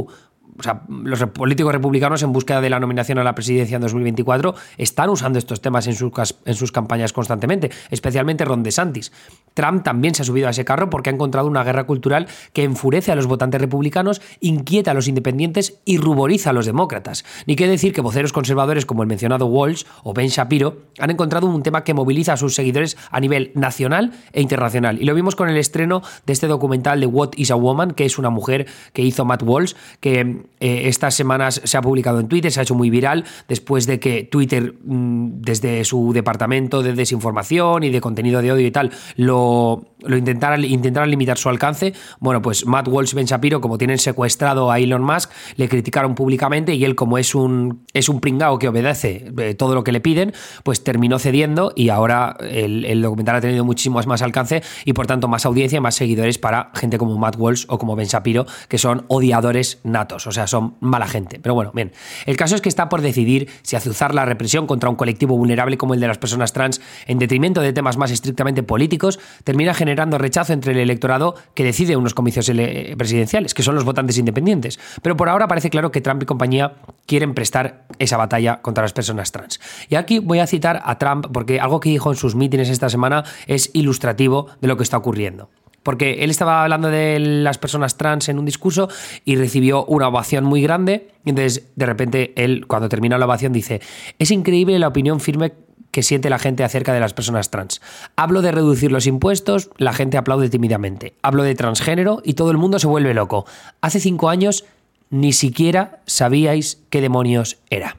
los 0.87 1.23
políticos 1.29 1.73
republicanos 1.73 2.23
en 2.23 2.31
búsqueda 2.31 2.61
de 2.61 2.69
la 2.69 2.79
nominación 2.79 3.17
a 3.17 3.23
la 3.23 3.35
presidencia 3.35 3.75
en 3.75 3.81
2024 3.81 4.55
están 4.77 5.09
usando 5.09 5.37
estos 5.37 5.61
temas 5.61 5.87
en 5.87 5.95
sus, 5.95 6.11
en 6.45 6.55
sus 6.55 6.71
campañas 6.71 7.13
constantemente, 7.13 7.71
especialmente 7.89 8.45
Ron 8.45 8.63
DeSantis. 8.63 9.11
Trump 9.53 9.83
también 9.83 10.15
se 10.15 10.21
ha 10.21 10.25
subido 10.25 10.47
a 10.47 10.51
ese 10.51 10.65
carro 10.65 10.89
porque 10.89 11.09
ha 11.09 11.13
encontrado 11.13 11.47
una 11.47 11.63
guerra 11.63 11.85
cultural 11.85 12.27
que 12.53 12.63
enfurece 12.63 13.11
a 13.11 13.15
los 13.15 13.27
votantes 13.27 13.59
republicanos, 13.59 14.21
inquieta 14.39 14.91
a 14.91 14.93
los 14.93 15.07
independientes 15.07 15.79
y 15.85 15.97
ruboriza 15.97 16.51
a 16.51 16.53
los 16.53 16.65
demócratas. 16.65 17.25
Ni 17.47 17.55
qué 17.55 17.67
decir 17.67 17.93
que 17.93 18.01
voceros 18.01 18.33
conservadores 18.33 18.85
como 18.85 19.03
el 19.03 19.07
mencionado 19.07 19.45
Walsh 19.47 19.83
o 20.03 20.13
Ben 20.13 20.27
Shapiro 20.27 20.83
han 20.99 21.11
encontrado 21.11 21.47
un 21.47 21.63
tema 21.63 21.83
que 21.83 21.93
moviliza 21.93 22.33
a 22.33 22.37
sus 22.37 22.55
seguidores 22.55 22.97
a 23.11 23.19
nivel 23.19 23.51
nacional 23.55 24.11
e 24.33 24.41
internacional. 24.41 25.01
Y 25.01 25.05
lo 25.05 25.13
vimos 25.13 25.35
con 25.35 25.49
el 25.49 25.57
estreno 25.57 26.01
de 26.25 26.33
este 26.33 26.47
documental 26.47 26.99
de 26.99 27.07
What 27.07 27.31
is 27.35 27.51
a 27.51 27.55
Woman, 27.55 27.91
que 27.91 28.05
es 28.05 28.17
una 28.17 28.29
mujer 28.29 28.67
que 28.93 29.01
hizo 29.01 29.25
Matt 29.25 29.43
Walsh, 29.43 29.73
que 29.99 30.34
eh, 30.59 30.83
estas 30.85 31.15
semanas 31.15 31.61
se 31.63 31.77
ha 31.77 31.81
publicado 31.81 32.19
en 32.19 32.27
Twitter, 32.27 32.51
se 32.51 32.59
ha 32.59 32.63
hecho 32.63 32.75
muy 32.75 32.89
viral 32.89 33.25
después 33.47 33.85
de 33.85 33.99
que 33.99 34.23
Twitter, 34.23 34.75
mm, 34.83 35.41
desde 35.41 35.83
su 35.83 36.13
departamento 36.13 36.81
de 36.81 36.93
desinformación 36.93 37.83
y 37.83 37.89
de 37.89 38.01
contenido 38.01 38.41
de 38.41 38.51
odio 38.51 38.67
y 38.67 38.71
tal, 38.71 38.91
lo, 39.17 39.85
lo 39.99 40.17
intentaran, 40.17 41.09
limitar 41.09 41.37
su 41.37 41.49
alcance. 41.49 41.93
Bueno, 42.19 42.41
pues 42.41 42.65
Matt 42.65 42.87
Walsh 42.87 43.13
y 43.13 43.15
Ben 43.15 43.25
Shapiro, 43.25 43.61
como 43.61 43.77
tienen 43.77 43.97
secuestrado 43.97 44.71
a 44.71 44.79
Elon 44.79 45.03
Musk, 45.03 45.31
le 45.57 45.67
criticaron 45.67 46.15
públicamente 46.15 46.73
y 46.73 46.85
él, 46.85 46.95
como 46.95 47.17
es 47.17 47.35
un, 47.35 47.85
es 47.93 48.09
un 48.09 48.21
pringao 48.21 48.59
que 48.59 48.67
obedece 48.67 49.31
eh, 49.37 49.55
todo 49.55 49.75
lo 49.75 49.83
que 49.83 49.91
le 49.91 49.99
piden, 49.99 50.33
pues 50.63 50.83
terminó 50.83 51.19
cediendo 51.19 51.73
y 51.75 51.89
ahora 51.89 52.37
el, 52.39 52.85
el 52.85 53.01
documental 53.01 53.37
ha 53.37 53.41
tenido 53.41 53.65
muchísimo 53.65 53.95
más 54.05 54.21
alcance 54.21 54.61
y 54.83 54.93
por 54.93 55.07
tanto 55.07 55.27
más 55.27 55.45
audiencia 55.45 55.81
más 55.81 55.95
seguidores 55.95 56.37
para 56.37 56.71
gente 56.75 56.97
como 56.97 57.17
Matt 57.17 57.35
Walsh 57.37 57.65
o 57.69 57.77
como 57.77 57.95
Ben 57.95 58.07
Shapiro, 58.07 58.45
que 58.67 58.77
son 58.77 59.05
odiadores 59.07 59.79
natos. 59.83 60.24
O 60.27 60.31
sea, 60.31 60.47
son 60.47 60.75
mala 60.79 61.07
gente. 61.07 61.39
Pero 61.39 61.55
bueno, 61.55 61.71
bien. 61.73 61.91
El 62.25 62.37
caso 62.37 62.55
es 62.55 62.61
que 62.61 62.69
está 62.69 62.89
por 62.89 63.01
decidir 63.01 63.49
si 63.61 63.75
azuzar 63.75 64.13
la 64.13 64.25
represión 64.25 64.67
contra 64.67 64.89
un 64.89 64.95
colectivo 64.95 65.37
vulnerable 65.37 65.77
como 65.77 65.93
el 65.93 65.99
de 65.99 66.07
las 66.07 66.17
personas 66.17 66.53
trans 66.53 66.81
en 67.07 67.19
detrimento 67.19 67.61
de 67.61 67.73
temas 67.73 67.97
más 67.97 68.11
estrictamente 68.11 68.63
políticos 68.63 69.19
termina 69.43 69.73
generando 69.73 70.17
rechazo 70.17 70.53
entre 70.53 70.73
el 70.73 70.79
electorado 70.79 71.35
que 71.53 71.63
decide 71.63 71.95
unos 71.95 72.13
comicios 72.13 72.51
presidenciales, 72.97 73.53
que 73.53 73.63
son 73.63 73.75
los 73.75 73.83
votantes 73.83 74.17
independientes. 74.17 74.79
Pero 75.01 75.17
por 75.17 75.29
ahora 75.29 75.47
parece 75.47 75.69
claro 75.69 75.91
que 75.91 76.01
Trump 76.01 76.23
y 76.23 76.25
compañía 76.25 76.73
quieren 77.05 77.33
prestar 77.33 77.85
esa 77.99 78.17
batalla 78.17 78.61
contra 78.61 78.83
las 78.83 78.93
personas 78.93 79.31
trans. 79.31 79.59
Y 79.89 79.95
aquí 79.95 80.19
voy 80.19 80.39
a 80.39 80.47
citar 80.47 80.81
a 80.83 80.97
Trump 80.97 81.27
porque 81.31 81.59
algo 81.59 81.79
que 81.79 81.89
dijo 81.89 82.11
en 82.11 82.17
sus 82.17 82.35
mítines 82.35 82.69
esta 82.69 82.89
semana 82.89 83.23
es 83.47 83.69
ilustrativo 83.73 84.47
de 84.61 84.67
lo 84.67 84.77
que 84.77 84.83
está 84.83 84.97
ocurriendo 84.97 85.49
porque 85.85 86.23
él 86.23 86.31
estaba 86.31 86.63
hablando 86.63 86.89
de 86.89 87.19
las 87.19 87.59
personas 87.59 87.95
trans 87.95 88.27
en 88.27 88.39
un 88.39 88.45
discurso 88.45 88.89
y 89.23 89.35
recibió 89.35 89.85
una 89.85 90.07
ovación 90.07 90.43
muy 90.43 90.63
grande. 90.63 91.09
Y 91.23 91.29
entonces, 91.29 91.67
de 91.75 91.85
repente, 91.85 92.33
él, 92.35 92.65
cuando 92.65 92.89
termina 92.89 93.19
la 93.19 93.25
ovación, 93.25 93.53
dice: 93.53 93.81
Es 94.17 94.31
increíble 94.31 94.79
la 94.79 94.87
opinión 94.87 95.19
firme 95.19 95.53
que 95.91 96.01
siente 96.01 96.31
la 96.31 96.39
gente 96.39 96.63
acerca 96.63 96.91
de 96.91 96.99
las 96.99 97.13
personas 97.13 97.51
trans. 97.51 97.81
Hablo 98.15 98.41
de 98.41 98.51
reducir 98.51 98.91
los 98.91 99.05
impuestos, 99.05 99.69
la 99.77 99.93
gente 99.93 100.17
aplaude 100.17 100.49
tímidamente. 100.49 101.13
Hablo 101.21 101.43
de 101.43 101.53
transgénero 101.53 102.19
y 102.25 102.33
todo 102.33 102.49
el 102.49 102.57
mundo 102.57 102.79
se 102.79 102.87
vuelve 102.87 103.13
loco. 103.13 103.45
Hace 103.81 103.99
cinco 103.99 104.29
años 104.29 104.65
ni 105.11 105.33
siquiera 105.33 106.01
sabíais 106.07 106.81
qué 106.89 106.99
demonios 106.99 107.59
era 107.69 107.97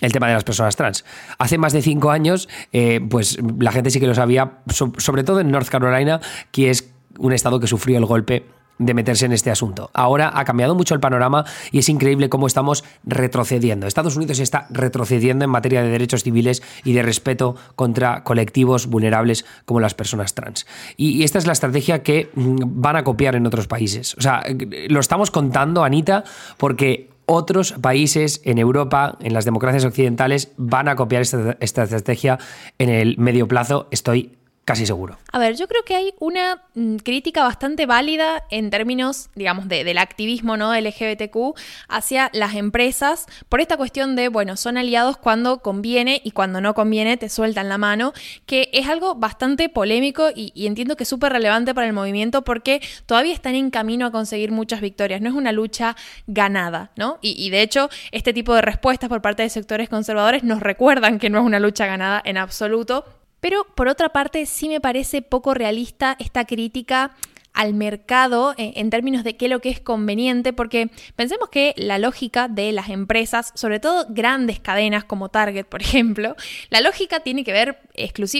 el 0.00 0.12
tema 0.12 0.28
de 0.28 0.34
las 0.34 0.44
personas 0.44 0.76
trans. 0.76 1.04
Hace 1.38 1.56
más 1.56 1.72
de 1.72 1.80
cinco 1.80 2.10
años, 2.10 2.48
eh, 2.72 3.00
pues 3.08 3.38
la 3.58 3.72
gente 3.72 3.90
sí 3.90 4.00
que 4.00 4.06
lo 4.06 4.14
sabía, 4.14 4.58
sobre 4.98 5.24
todo 5.24 5.40
en 5.40 5.50
North 5.50 5.68
Carolina, 5.68 6.20
que 6.52 6.68
es 6.68 6.92
un 7.18 7.32
Estado 7.32 7.60
que 7.60 7.66
sufrió 7.66 7.98
el 7.98 8.06
golpe 8.06 8.44
de 8.78 8.94
meterse 8.94 9.26
en 9.26 9.32
este 9.32 9.50
asunto. 9.50 9.90
Ahora 9.94 10.32
ha 10.34 10.44
cambiado 10.44 10.74
mucho 10.74 10.94
el 10.94 11.00
panorama 11.00 11.44
y 11.70 11.78
es 11.78 11.88
increíble 11.88 12.28
cómo 12.28 12.46
estamos 12.46 12.84
retrocediendo. 13.04 13.86
Estados 13.86 14.16
Unidos 14.16 14.38
está 14.38 14.66
retrocediendo 14.70 15.44
en 15.44 15.50
materia 15.50 15.82
de 15.82 15.88
derechos 15.88 16.22
civiles 16.22 16.62
y 16.84 16.92
de 16.92 17.02
respeto 17.02 17.56
contra 17.74 18.22
colectivos 18.22 18.86
vulnerables 18.86 19.44
como 19.64 19.80
las 19.80 19.94
personas 19.94 20.34
trans. 20.34 20.66
Y 20.96 21.22
esta 21.24 21.38
es 21.38 21.46
la 21.46 21.52
estrategia 21.52 22.02
que 22.02 22.30
mm, 22.34 22.80
van 22.80 22.96
a 22.96 23.04
copiar 23.04 23.34
en 23.34 23.46
otros 23.46 23.66
países. 23.66 24.14
O 24.18 24.20
sea, 24.20 24.42
lo 24.88 25.00
estamos 25.00 25.30
contando, 25.30 25.84
Anita, 25.84 26.24
porque 26.58 27.10
otros 27.26 27.72
países 27.72 28.40
en 28.44 28.58
Europa, 28.58 29.16
en 29.20 29.32
las 29.32 29.44
democracias 29.44 29.84
occidentales, 29.84 30.52
van 30.56 30.88
a 30.88 30.96
copiar 30.96 31.22
esta, 31.22 31.56
esta 31.60 31.82
estrategia 31.82 32.38
en 32.78 32.88
el 32.88 33.18
medio 33.18 33.48
plazo. 33.48 33.88
Estoy 33.90 34.36
casi 34.66 34.84
seguro. 34.84 35.16
A 35.30 35.38
ver, 35.38 35.54
yo 35.54 35.68
creo 35.68 35.84
que 35.84 35.94
hay 35.94 36.12
una 36.18 36.64
mm, 36.74 36.96
crítica 36.96 37.44
bastante 37.44 37.86
válida 37.86 38.42
en 38.50 38.68
términos, 38.68 39.30
digamos, 39.36 39.68
de, 39.68 39.84
del 39.84 39.96
activismo 39.96 40.56
¿no? 40.56 40.74
LGBTQ 40.74 41.56
hacia 41.88 42.30
las 42.32 42.56
empresas 42.56 43.26
por 43.48 43.60
esta 43.60 43.76
cuestión 43.76 44.16
de, 44.16 44.28
bueno, 44.28 44.56
son 44.56 44.76
aliados 44.76 45.18
cuando 45.18 45.60
conviene 45.60 46.20
y 46.24 46.32
cuando 46.32 46.60
no 46.60 46.74
conviene 46.74 47.16
te 47.16 47.28
sueltan 47.28 47.68
la 47.68 47.78
mano, 47.78 48.12
que 48.44 48.68
es 48.72 48.88
algo 48.88 49.14
bastante 49.14 49.68
polémico 49.68 50.30
y, 50.34 50.66
entiendo 50.66 50.96
que 50.96 51.04
es 51.04 51.08
súper 51.08 51.32
relevante 51.32 51.72
para 51.72 51.86
el 51.86 51.92
movimiento 51.92 52.42
porque 52.42 52.80
todavía 53.06 53.34
están 53.34 53.54
en 53.54 53.70
camino 53.70 54.04
a 54.06 54.10
conseguir 54.10 54.50
muchas 54.50 54.80
victorias, 54.80 55.20
no 55.20 55.28
es 55.28 55.36
una 55.36 55.52
lucha 55.52 55.94
ganada, 56.26 56.90
¿no? 56.96 57.18
Y, 57.22 57.40
y 57.40 57.50
de 57.50 57.62
hecho, 57.62 57.88
este 58.10 58.32
tipo 58.32 58.52
de 58.52 58.62
respuestas 58.62 59.08
por 59.08 59.22
parte 59.22 59.44
de 59.44 59.48
sectores 59.48 59.88
conservadores 59.88 60.42
nos 60.42 60.58
recuerdan 60.58 61.20
que 61.20 61.30
no 61.30 61.38
es 61.38 61.44
una 61.44 61.60
lucha 61.60 61.86
ganada 61.86 62.20
en 62.24 62.36
absoluto 62.36 63.04
pero 63.46 63.64
por 63.76 63.86
otra 63.86 64.08
parte 64.08 64.44
sí 64.44 64.68
me 64.68 64.80
parece 64.80 65.22
poco 65.22 65.54
realista 65.54 66.16
esta 66.18 66.46
crítica 66.46 67.12
al 67.56 67.74
mercado 67.74 68.54
eh, 68.58 68.74
en 68.76 68.90
términos 68.90 69.24
de 69.24 69.36
qué 69.36 69.46
es 69.46 69.50
lo 69.50 69.60
que 69.60 69.70
es 69.70 69.80
conveniente, 69.80 70.52
porque 70.52 70.90
pensemos 71.16 71.48
que 71.48 71.74
la 71.76 71.98
lógica 71.98 72.48
de 72.48 72.70
las 72.70 72.90
empresas, 72.90 73.50
sobre 73.54 73.80
todo 73.80 74.06
grandes 74.10 74.60
cadenas 74.60 75.04
como 75.04 75.30
Target, 75.30 75.64
por 75.64 75.82
ejemplo, 75.86 76.36
la 76.70 76.80
lógica 76.80 77.20
tiene 77.20 77.42
que 77.42 77.52
ver 77.52 77.78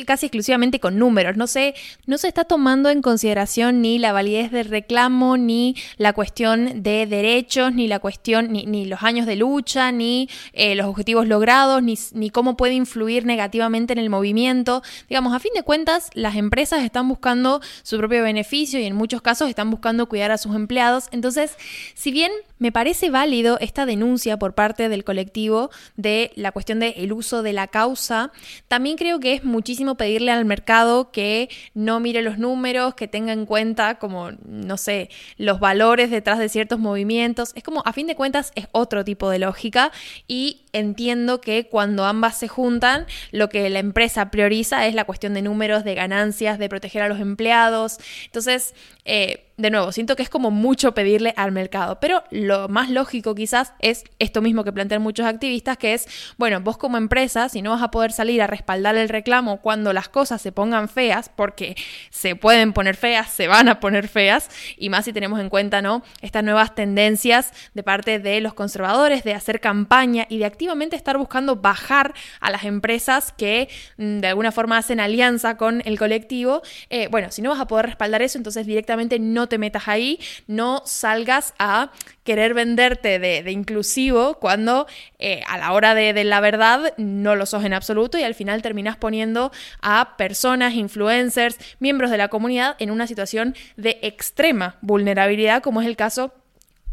casi 0.07 0.27
exclusivamente 0.27 0.81
con 0.81 0.99
números. 0.99 1.37
No 1.37 1.47
se, 1.47 1.75
no 2.07 2.19
se 2.19 2.29
está 2.29 2.45
tomando 2.45 2.91
en 2.91 3.01
consideración 3.01 3.81
ni 3.81 3.99
la 3.99 4.13
validez 4.13 4.51
del 4.51 4.69
reclamo, 4.69 5.39
ni 5.39 5.75
la 5.97 6.13
cuestión 6.13 6.83
de 6.83 7.07
derechos, 7.07 7.73
ni 7.73 7.89
la 7.89 7.99
cuestión, 7.99 8.53
ni, 8.53 8.85
los 8.85 9.03
años 9.03 9.27
de 9.27 9.37
lucha, 9.37 9.93
ni 9.93 10.29
eh, 10.53 10.75
los 10.75 10.87
objetivos 10.87 11.27
logrados, 11.27 11.83
ni, 11.83 11.95
ni 12.13 12.29
cómo 12.29 12.57
puede 12.57 12.75
influir 12.75 13.25
negativamente 13.25 13.95
en 13.95 13.99
el 13.99 14.11
movimiento. 14.11 14.83
Digamos, 15.09 15.35
a 15.35 15.41
fin 15.41 15.53
de 15.55 15.63
cuentas, 15.63 16.11
las 16.13 16.37
empresas 16.37 16.85
están 16.85 17.09
buscando 17.09 17.63
su 17.83 17.97
propio 17.97 18.23
beneficio 18.23 18.79
y 18.79 18.85
en 18.85 18.95
muchos 18.95 19.06
casos 19.23 19.49
están 19.49 19.71
buscando 19.71 20.07
cuidar 20.07 20.31
a 20.31 20.39
sus 20.39 20.55
empleados. 20.55 21.09
Entonces, 21.13 21.57
si 21.95 22.11
bien 22.11 22.33
me 22.59 22.73
parece 22.73 23.11
válido 23.11 23.59
esta 23.61 23.87
denuncia 23.87 24.39
por 24.39 24.55
parte 24.55 24.89
del 24.89 25.05
colectivo 25.05 25.71
de 25.97 26.33
la 26.37 26.53
cuestión 26.53 26.81
del 26.81 27.13
uso 27.13 27.43
de 27.43 27.53
la 27.53 27.69
causa, 27.69 28.33
también 28.69 28.97
creo 28.97 29.21
que 29.21 29.35
es 29.35 29.45
muchísimo 29.45 29.97
pedirle 29.97 30.33
al 30.33 30.45
mercado 30.45 31.11
que 31.11 31.49
no 31.75 32.01
mire 32.01 32.23
los 32.23 32.39
números, 32.39 32.95
que 32.95 33.09
tenga 33.09 33.33
en 33.33 33.47
cuenta 33.47 33.97
como, 33.99 34.31
no 34.47 34.77
sé, 34.77 35.11
los 35.37 35.61
valores 35.61 36.11
detrás 36.11 36.39
de 36.39 36.49
ciertos 36.49 36.79
movimientos. 36.79 37.53
Es 37.55 37.63
como, 37.63 37.83
a 37.85 37.93
fin 37.93 38.07
de 38.07 38.17
cuentas, 38.17 38.53
es 38.55 38.69
otro 38.73 39.05
tipo 39.05 39.31
de 39.31 39.39
lógica 39.39 39.93
y 40.27 40.63
entiendo 40.73 41.41
que 41.41 41.69
cuando 41.69 42.05
ambas 42.05 42.39
se 42.39 42.49
juntan, 42.49 43.07
lo 43.33 43.49
que 43.49 43.69
la 43.71 43.79
empresa 43.79 44.31
prioriza 44.31 44.87
es 44.87 44.95
la 44.95 45.05
cuestión 45.05 45.35
de 45.35 45.43
números, 45.43 45.85
de 45.85 45.95
ganancias, 45.95 46.59
de 46.59 46.69
proteger 46.69 47.03
a 47.03 47.09
los 47.09 47.21
empleados. 47.21 47.99
Entonces, 48.27 48.75
eh, 49.05 49.46
de 49.57 49.71
nuevo, 49.71 49.91
siento 49.91 50.17
que 50.17 50.23
es 50.23 50.29
como 50.29 50.51
mucho 50.51 50.93
pedirle 50.93 51.33
al 51.37 51.51
mercado, 51.51 51.99
pero 51.99 52.23
lo 52.31 52.69
más 52.69 52.91
lógico 52.91 53.35
quizás 53.35 53.73
es 53.79 54.05
esto 54.19 54.43
mismo 54.43 54.65
que 54.65 54.73
plantean 54.73 55.01
muchos 55.01 55.25
activistas, 55.25 55.79
que 55.79 55.95
es, 55.95 56.07
bueno, 56.37 56.61
vos 56.61 56.77
como 56.77 56.99
empresa, 56.99 57.49
si 57.49 57.63
no 57.63 57.71
vas 57.71 57.83
a 57.83 57.91
poder 57.91 58.13
salir 58.13 58.43
a 58.43 58.47
respaldar 58.47 58.97
el 58.97 59.09
reclamo 59.09 59.63
cuando 59.63 59.95
las 59.95 60.11
cosas 60.11 60.43
se 60.43 60.53
pongan 60.53 60.91
feas, 60.91 61.31
porque 61.35 61.75
se 62.11 62.37
pueden 62.37 62.75
poner 62.75 62.97
feas, 62.97 63.31
se 63.31 63.49
van 63.49 63.69
a 63.69 63.81
poner 63.81 64.09
feas, 64.09 64.51
y 64.77 64.91
más 64.91 65.07
si 65.07 65.15
tenemos 65.15 65.41
en 65.41 65.49
cuenta, 65.49 65.81
¿no? 65.81 66.03
Estas 66.21 66.45
nuevas 66.45 66.75
tendencias 66.75 67.53
de 67.73 67.83
parte 67.83 68.19
de 68.19 68.43
los 68.43 68.53
conservadores 68.53 69.25
de 69.25 69.33
hacer 69.33 69.61
campaña 69.61 70.27
y 70.29 70.37
de 70.37 70.45
activamente 70.45 70.97
estar 70.97 71.17
buscando 71.17 71.57
bajar 71.57 72.13
a 72.41 72.51
las 72.51 72.65
empresas 72.65 73.33
que 73.33 73.71
mm, 73.97 74.19
de 74.19 74.29
alguna 74.29 74.53
forma 74.53 74.77
hacen 74.77 75.01
alianza 75.01 75.57
con 75.57 75.81
el 75.87 75.99
colectivo. 75.99 76.61
Eh, 76.91 77.09
bueno, 77.11 77.31
si 77.31 77.41
no 77.41 77.49
vas 77.49 77.61
a 77.61 77.67
poder 77.67 77.87
respaldar 77.87 78.21
eso, 78.21 78.37
entonces 78.37 78.67
directamente 78.67 79.19
no 79.19 79.46
te 79.47 79.59
metas 79.59 79.89
ahí, 79.89 80.19
no 80.47 80.83
salgas 80.85 81.55
a 81.59 81.91
querer 82.25 82.55
venderte 82.55 83.19
de, 83.19 83.51
inclusivo 83.51 84.39
cuando 84.41 84.87
eh, 85.19 85.43
a 85.49 85.59
la 85.59 85.73
hora 85.73 85.95
de, 85.95 86.13
de, 86.13 86.25
la 86.25 86.41
verdad 86.41 86.95
no 86.97 87.37
lo 87.37 87.47
sos 87.47 87.65
en 87.65 87.73
absoluto 87.73 88.19
y 88.19 88.23
al 88.23 88.35
final 88.35 88.63
terminas 88.63 88.97
poniendo 88.97 89.53
a 89.81 90.17
personas, 90.17 90.75
influencers, 90.75 91.59
miembros 91.79 92.11
de 92.11 92.19
la 92.19 92.29
comunidad 92.29 92.77
en 92.79 92.91
una 92.91 93.07
situación 93.07 93.55
de 93.77 93.99
extrema 94.03 94.77
vulnerabilidad 94.81 95.63
como 95.63 95.81
es 95.81 95.87
el 95.87 95.97
caso 95.97 96.33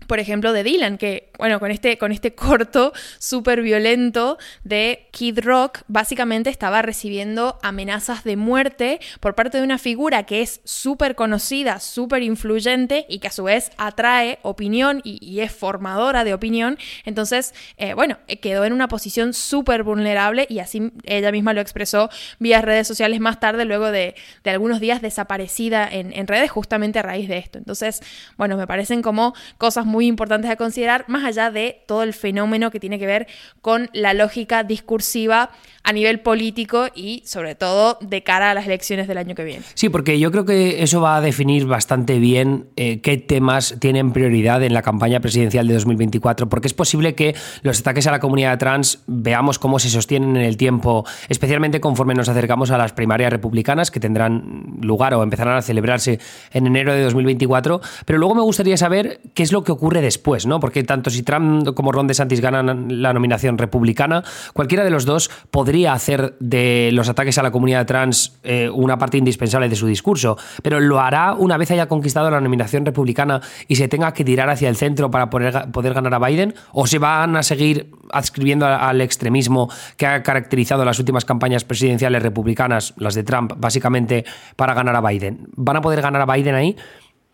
por 0.08 0.20
ejemplo, 0.20 0.54
de 0.54 0.64
Dylan, 0.64 0.98
que, 0.98 1.32
bueno, 1.38 1.60
con 1.60 1.72
este, 1.72 1.98
con 1.98 2.12
este 2.12 2.36
corto 2.36 2.94
súper 3.20 3.62
violento 3.62 4.38
de 4.64 5.08
Kid 5.12 5.40
Rock, 5.40 5.80
básicamente 5.88 6.50
estaba 6.50 6.82
recibiendo 6.82 7.60
amenazas 7.62 8.24
de 8.24 8.36
muerte 8.36 9.00
por 9.20 9.36
parte 9.36 9.58
de 9.58 9.64
una 9.64 9.78
figura 9.78 10.24
que 10.24 10.42
es 10.42 10.62
súper 10.64 11.16
conocida, 11.16 11.80
súper 11.80 12.24
influyente 12.24 13.06
y 13.10 13.20
que 13.20 13.28
a 13.28 13.32
su 13.32 13.44
vez 13.44 13.72
atrae 13.78 14.40
opinión 14.42 15.02
y, 15.04 15.40
es 15.40 15.52
formadora 15.52 16.24
de 16.24 16.34
opinión. 16.34 16.78
Entonces, 17.06 17.54
eh, 17.78 17.94
bueno, 17.96 18.20
eh, 18.28 18.38
quedó 18.40 18.66
en 18.66 18.74
una 18.74 18.88
posición 18.88 19.34
súper 19.34 19.84
vulnerable 19.84 20.46
y 20.48 20.60
así 20.60 20.92
ella 21.04 21.32
misma 21.32 21.54
lo 21.54 21.62
expresó 21.62 22.10
vía 22.40 22.62
redes 22.62 22.88
sociales 22.88 23.20
más 23.20 23.40
tarde, 23.40 23.66
luego 23.66 23.92
de, 23.92 24.16
algunos 24.46 24.80
días 24.80 25.02
desaparecida 25.02 25.88
en, 25.90 26.14
en 26.14 26.28
redes, 26.28 26.52
justamente 26.52 27.00
a 27.00 27.02
raíz 27.02 27.28
de 27.28 27.38
esto. 27.38 27.58
Entonces, 27.58 28.02
bueno, 28.38 28.56
me 28.56 28.68
parecen 28.68 29.02
como 29.02 29.34
cosas 29.58 29.86
muy 29.86 30.06
importantes 30.06 30.52
a 30.52 30.56
considerar, 30.56 31.06
más 31.08 31.23
allá 31.24 31.52
de 31.52 31.84
todo 31.88 32.04
el 32.04 32.14
fenómeno 32.14 32.72
que 32.72 32.80
tiene 32.80 33.00
que 33.00 33.06
ver 33.06 33.28
con 33.62 33.90
la 33.94 34.14
lógica 34.14 34.64
discursiva 34.64 35.52
a 35.84 35.92
nivel 35.92 36.22
político 36.22 36.88
y 36.96 37.24
sobre 37.26 37.56
todo 37.56 37.98
de 38.00 38.24
cara 38.24 38.52
a 38.52 38.54
las 38.54 38.66
elecciones 38.66 39.08
del 39.08 39.18
año 39.18 39.36
que 39.36 39.44
viene. 39.44 39.64
Sí, 39.74 39.90
porque 39.90 40.18
yo 40.18 40.32
creo 40.32 40.46
que 40.46 40.82
eso 40.82 41.02
va 41.02 41.18
a 41.18 41.22
definir 41.22 41.66
bastante 41.66 42.20
bien 42.20 42.68
eh, 42.78 43.02
qué 43.02 43.18
temas 43.18 43.76
tienen 43.80 44.14
prioridad 44.14 44.64
en 44.64 44.74
la 44.74 44.82
campaña 44.82 45.20
presidencial 45.20 45.68
de 45.68 45.74
2024, 45.74 46.48
porque 46.48 46.68
es 46.68 46.74
posible 46.74 47.16
que 47.16 47.36
los 47.64 47.82
ataques 47.82 48.08
a 48.08 48.12
la 48.12 48.20
comunidad 48.22 48.58
trans 48.60 49.04
veamos 49.08 49.60
cómo 49.60 49.78
se 49.78 49.90
sostienen 49.90 50.38
en 50.38 50.44
el 50.44 50.56
tiempo, 50.56 51.06
especialmente 51.28 51.82
conforme 51.82 52.14
nos 52.14 52.30
acercamos 52.30 52.72
a 52.72 52.78
las 52.78 52.94
primarias 52.94 53.32
republicanas 53.32 53.92
que 53.92 54.00
tendrán 54.00 54.78
lugar 54.82 55.14
o 55.16 55.24
empezarán 55.24 55.58
a 55.58 55.62
celebrarse 55.62 56.20
en 56.52 56.66
enero 56.66 56.94
de 56.94 57.04
2024, 57.04 57.82
pero 58.06 58.20
luego 58.20 58.36
me 58.36 58.42
gustaría 58.42 58.78
saber 58.78 59.20
qué 59.34 59.44
es 59.44 59.52
lo 59.52 59.66
que 59.66 59.74
ocurre 59.74 60.02
después, 60.02 60.46
¿no? 60.46 60.62
Porque 60.62 60.84
tanto 60.84 61.10
si 61.10 61.24
Trump 61.24 61.74
como 61.74 61.92
Ron 61.92 62.08
DeSantis 62.08 62.40
ganan 62.40 63.02
la 63.02 63.12
nominación 63.12 63.58
republicana, 63.58 64.24
cualquiera 64.54 64.86
de 64.86 64.90
los 64.90 65.06
dos 65.06 65.30
podría 65.52 65.73
hacer 65.88 66.36
de 66.40 66.92
los 66.94 67.10
ataques 67.10 67.38
a 67.38 67.44
la 67.44 67.52
comunidad 67.52 67.86
trans 67.86 68.40
eh, 68.44 68.70
una 68.70 68.98
parte 68.98 69.18
indispensable 69.18 69.70
de 69.70 69.76
su 69.76 69.88
discurso, 69.88 70.38
pero 70.62 70.80
lo 70.80 71.00
hará 71.00 71.34
una 71.34 71.58
vez 71.58 71.72
haya 71.72 71.88
conquistado 71.88 72.30
la 72.30 72.40
nominación 72.40 72.86
republicana 72.86 73.42
y 73.68 73.76
se 73.76 73.88
tenga 73.88 74.14
que 74.14 74.24
tirar 74.24 74.50
hacia 74.50 74.70
el 74.70 74.76
centro 74.76 75.10
para 75.10 75.30
poder, 75.30 75.72
poder 75.72 75.94
ganar 75.94 76.14
a 76.14 76.20
Biden, 76.20 76.54
o 76.72 76.88
se 76.88 77.00
van 77.00 77.36
a 77.36 77.44
seguir 77.44 77.90
adscribiendo 78.12 78.66
al 78.66 79.02
extremismo 79.02 79.70
que 79.98 80.06
ha 80.06 80.24
caracterizado 80.24 80.86
las 80.86 81.00
últimas 81.00 81.26
campañas 81.26 81.64
presidenciales 81.64 82.22
republicanas, 82.22 82.94
las 82.98 83.16
de 83.16 83.24
Trump, 83.24 83.54
básicamente 83.58 84.26
para 84.56 84.74
ganar 84.74 84.96
a 84.96 85.02
Biden. 85.02 85.48
¿Van 85.56 85.78
a 85.78 85.82
poder 85.82 86.02
ganar 86.02 86.22
a 86.22 86.34
Biden 86.34 86.56
ahí? 86.56 86.76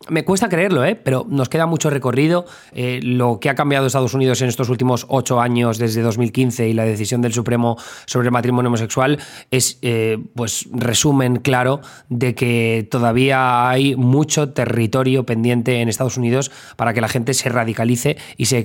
Me 0.08 0.24
cuesta 0.24 0.48
creerlo, 0.48 0.82
¿eh? 0.82 0.96
pero 0.96 1.26
nos 1.28 1.50
queda 1.50 1.66
mucho 1.66 1.90
recorrido. 1.90 2.46
Eh, 2.72 3.00
lo 3.02 3.38
que 3.38 3.50
ha 3.50 3.54
cambiado 3.54 3.86
Estados 3.86 4.14
Unidos 4.14 4.40
en 4.40 4.48
estos 4.48 4.70
últimos 4.70 5.04
ocho 5.10 5.42
años, 5.42 5.76
desde 5.76 6.00
2015 6.00 6.68
y 6.68 6.72
la 6.72 6.84
decisión 6.84 7.20
del 7.20 7.34
Supremo 7.34 7.76
sobre 8.06 8.28
el 8.28 8.32
matrimonio 8.32 8.68
homosexual, 8.68 9.18
es 9.50 9.78
eh, 9.82 10.16
pues 10.34 10.66
resumen 10.72 11.36
claro 11.36 11.82
de 12.08 12.34
que 12.34 12.88
todavía 12.90 13.68
hay 13.68 13.94
mucho 13.94 14.54
territorio 14.54 15.26
pendiente 15.26 15.82
en 15.82 15.90
Estados 15.90 16.16
Unidos 16.16 16.50
para 16.76 16.94
que 16.94 17.02
la 17.02 17.08
gente 17.08 17.34
se 17.34 17.50
radicalice 17.50 18.16
y 18.38 18.46
se 18.46 18.58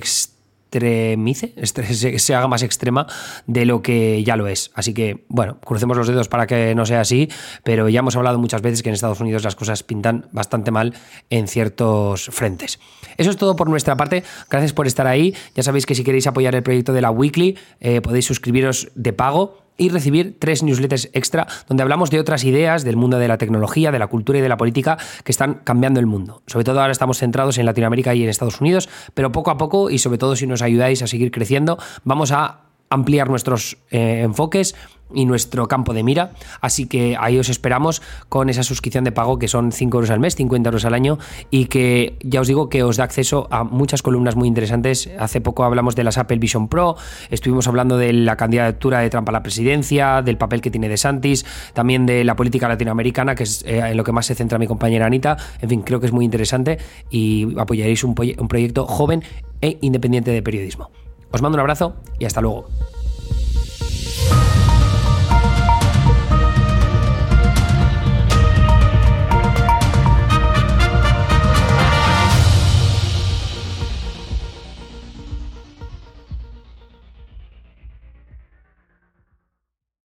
extremice, 0.76 1.54
se 2.18 2.34
haga 2.34 2.48
más 2.48 2.62
extrema 2.62 3.06
de 3.46 3.64
lo 3.64 3.82
que 3.82 4.22
ya 4.24 4.36
lo 4.36 4.46
es. 4.46 4.70
Así 4.74 4.94
que, 4.94 5.24
bueno, 5.28 5.58
crucemos 5.60 5.96
los 5.96 6.08
dedos 6.08 6.28
para 6.28 6.46
que 6.46 6.74
no 6.74 6.86
sea 6.86 7.00
así, 7.00 7.28
pero 7.64 7.88
ya 7.88 8.00
hemos 8.00 8.16
hablado 8.16 8.38
muchas 8.38 8.62
veces 8.62 8.82
que 8.82 8.90
en 8.90 8.94
Estados 8.94 9.20
Unidos 9.20 9.44
las 9.44 9.56
cosas 9.56 9.82
pintan 9.82 10.28
bastante 10.32 10.70
mal 10.70 10.94
en 11.30 11.48
ciertos 11.48 12.26
frentes. 12.26 12.78
Eso 13.16 13.30
es 13.30 13.36
todo 13.36 13.56
por 13.56 13.68
nuestra 13.68 13.96
parte. 13.96 14.24
Gracias 14.50 14.72
por 14.72 14.86
estar 14.86 15.06
ahí. 15.06 15.34
Ya 15.54 15.62
sabéis 15.62 15.86
que 15.86 15.94
si 15.94 16.04
queréis 16.04 16.26
apoyar 16.26 16.54
el 16.54 16.62
proyecto 16.62 16.92
de 16.92 17.00
la 17.00 17.10
Weekly, 17.10 17.58
eh, 17.80 18.00
podéis 18.00 18.26
suscribiros 18.26 18.88
de 18.94 19.12
pago 19.12 19.65
y 19.76 19.88
recibir 19.88 20.36
tres 20.38 20.62
newsletters 20.62 21.10
extra 21.12 21.46
donde 21.68 21.82
hablamos 21.82 22.10
de 22.10 22.20
otras 22.20 22.44
ideas 22.44 22.84
del 22.84 22.96
mundo 22.96 23.18
de 23.18 23.28
la 23.28 23.38
tecnología, 23.38 23.92
de 23.92 23.98
la 23.98 24.06
cultura 24.06 24.38
y 24.38 24.42
de 24.42 24.48
la 24.48 24.56
política 24.56 24.98
que 25.24 25.32
están 25.32 25.54
cambiando 25.64 26.00
el 26.00 26.06
mundo. 26.06 26.42
Sobre 26.46 26.64
todo 26.64 26.80
ahora 26.80 26.92
estamos 26.92 27.18
centrados 27.18 27.58
en 27.58 27.66
Latinoamérica 27.66 28.14
y 28.14 28.22
en 28.22 28.28
Estados 28.28 28.60
Unidos, 28.60 28.88
pero 29.14 29.32
poco 29.32 29.50
a 29.50 29.58
poco 29.58 29.90
y 29.90 29.98
sobre 29.98 30.18
todo 30.18 30.36
si 30.36 30.46
nos 30.46 30.62
ayudáis 30.62 31.02
a 31.02 31.06
seguir 31.06 31.30
creciendo, 31.30 31.78
vamos 32.04 32.32
a 32.32 32.65
ampliar 32.96 33.30
nuestros 33.30 33.78
eh, 33.90 34.22
enfoques 34.22 34.74
y 35.14 35.24
nuestro 35.24 35.68
campo 35.68 35.94
de 35.94 36.02
mira. 36.02 36.32
Así 36.60 36.86
que 36.86 37.16
ahí 37.18 37.38
os 37.38 37.48
esperamos 37.48 38.02
con 38.28 38.48
esa 38.48 38.62
suscripción 38.62 39.04
de 39.04 39.12
pago 39.12 39.38
que 39.38 39.48
son 39.48 39.72
5 39.72 39.96
euros 39.96 40.10
al 40.10 40.20
mes, 40.20 40.34
50 40.36 40.68
euros 40.68 40.84
al 40.84 40.94
año 40.94 41.18
y 41.50 41.66
que 41.66 42.18
ya 42.22 42.40
os 42.40 42.48
digo 42.48 42.68
que 42.68 42.82
os 42.82 42.96
da 42.96 43.04
acceso 43.04 43.46
a 43.50 43.64
muchas 43.64 44.02
columnas 44.02 44.36
muy 44.36 44.48
interesantes. 44.48 45.08
Hace 45.18 45.40
poco 45.40 45.64
hablamos 45.64 45.94
de 45.94 46.04
las 46.04 46.18
Apple 46.18 46.38
Vision 46.38 46.68
Pro, 46.68 46.96
estuvimos 47.30 47.68
hablando 47.68 47.98
de 47.98 48.12
la 48.12 48.36
candidatura 48.36 49.00
de 49.00 49.10
Trump 49.10 49.28
a 49.28 49.32
la 49.32 49.42
presidencia, 49.42 50.22
del 50.22 50.38
papel 50.38 50.60
que 50.60 50.70
tiene 50.70 50.88
de 50.88 50.96
Santis, 50.96 51.44
también 51.72 52.06
de 52.06 52.24
la 52.24 52.36
política 52.36 52.68
latinoamericana, 52.68 53.34
que 53.34 53.44
es 53.44 53.64
eh, 53.64 53.78
en 53.78 53.96
lo 53.96 54.04
que 54.04 54.12
más 54.12 54.26
se 54.26 54.34
centra 54.34 54.58
mi 54.58 54.66
compañera 54.66 55.06
Anita. 55.06 55.36
En 55.60 55.68
fin, 55.68 55.82
creo 55.82 56.00
que 56.00 56.06
es 56.06 56.12
muy 56.12 56.24
interesante 56.24 56.78
y 57.10 57.58
apoyaréis 57.58 58.02
un, 58.04 58.14
un 58.38 58.48
proyecto 58.48 58.86
joven 58.86 59.22
e 59.60 59.78
independiente 59.80 60.30
de 60.30 60.42
periodismo. 60.42 60.90
Os 61.32 61.42
mando 61.42 61.56
un 61.56 61.60
abrazo 61.60 61.94
y 62.18 62.24
hasta 62.24 62.40
luego. 62.40 62.68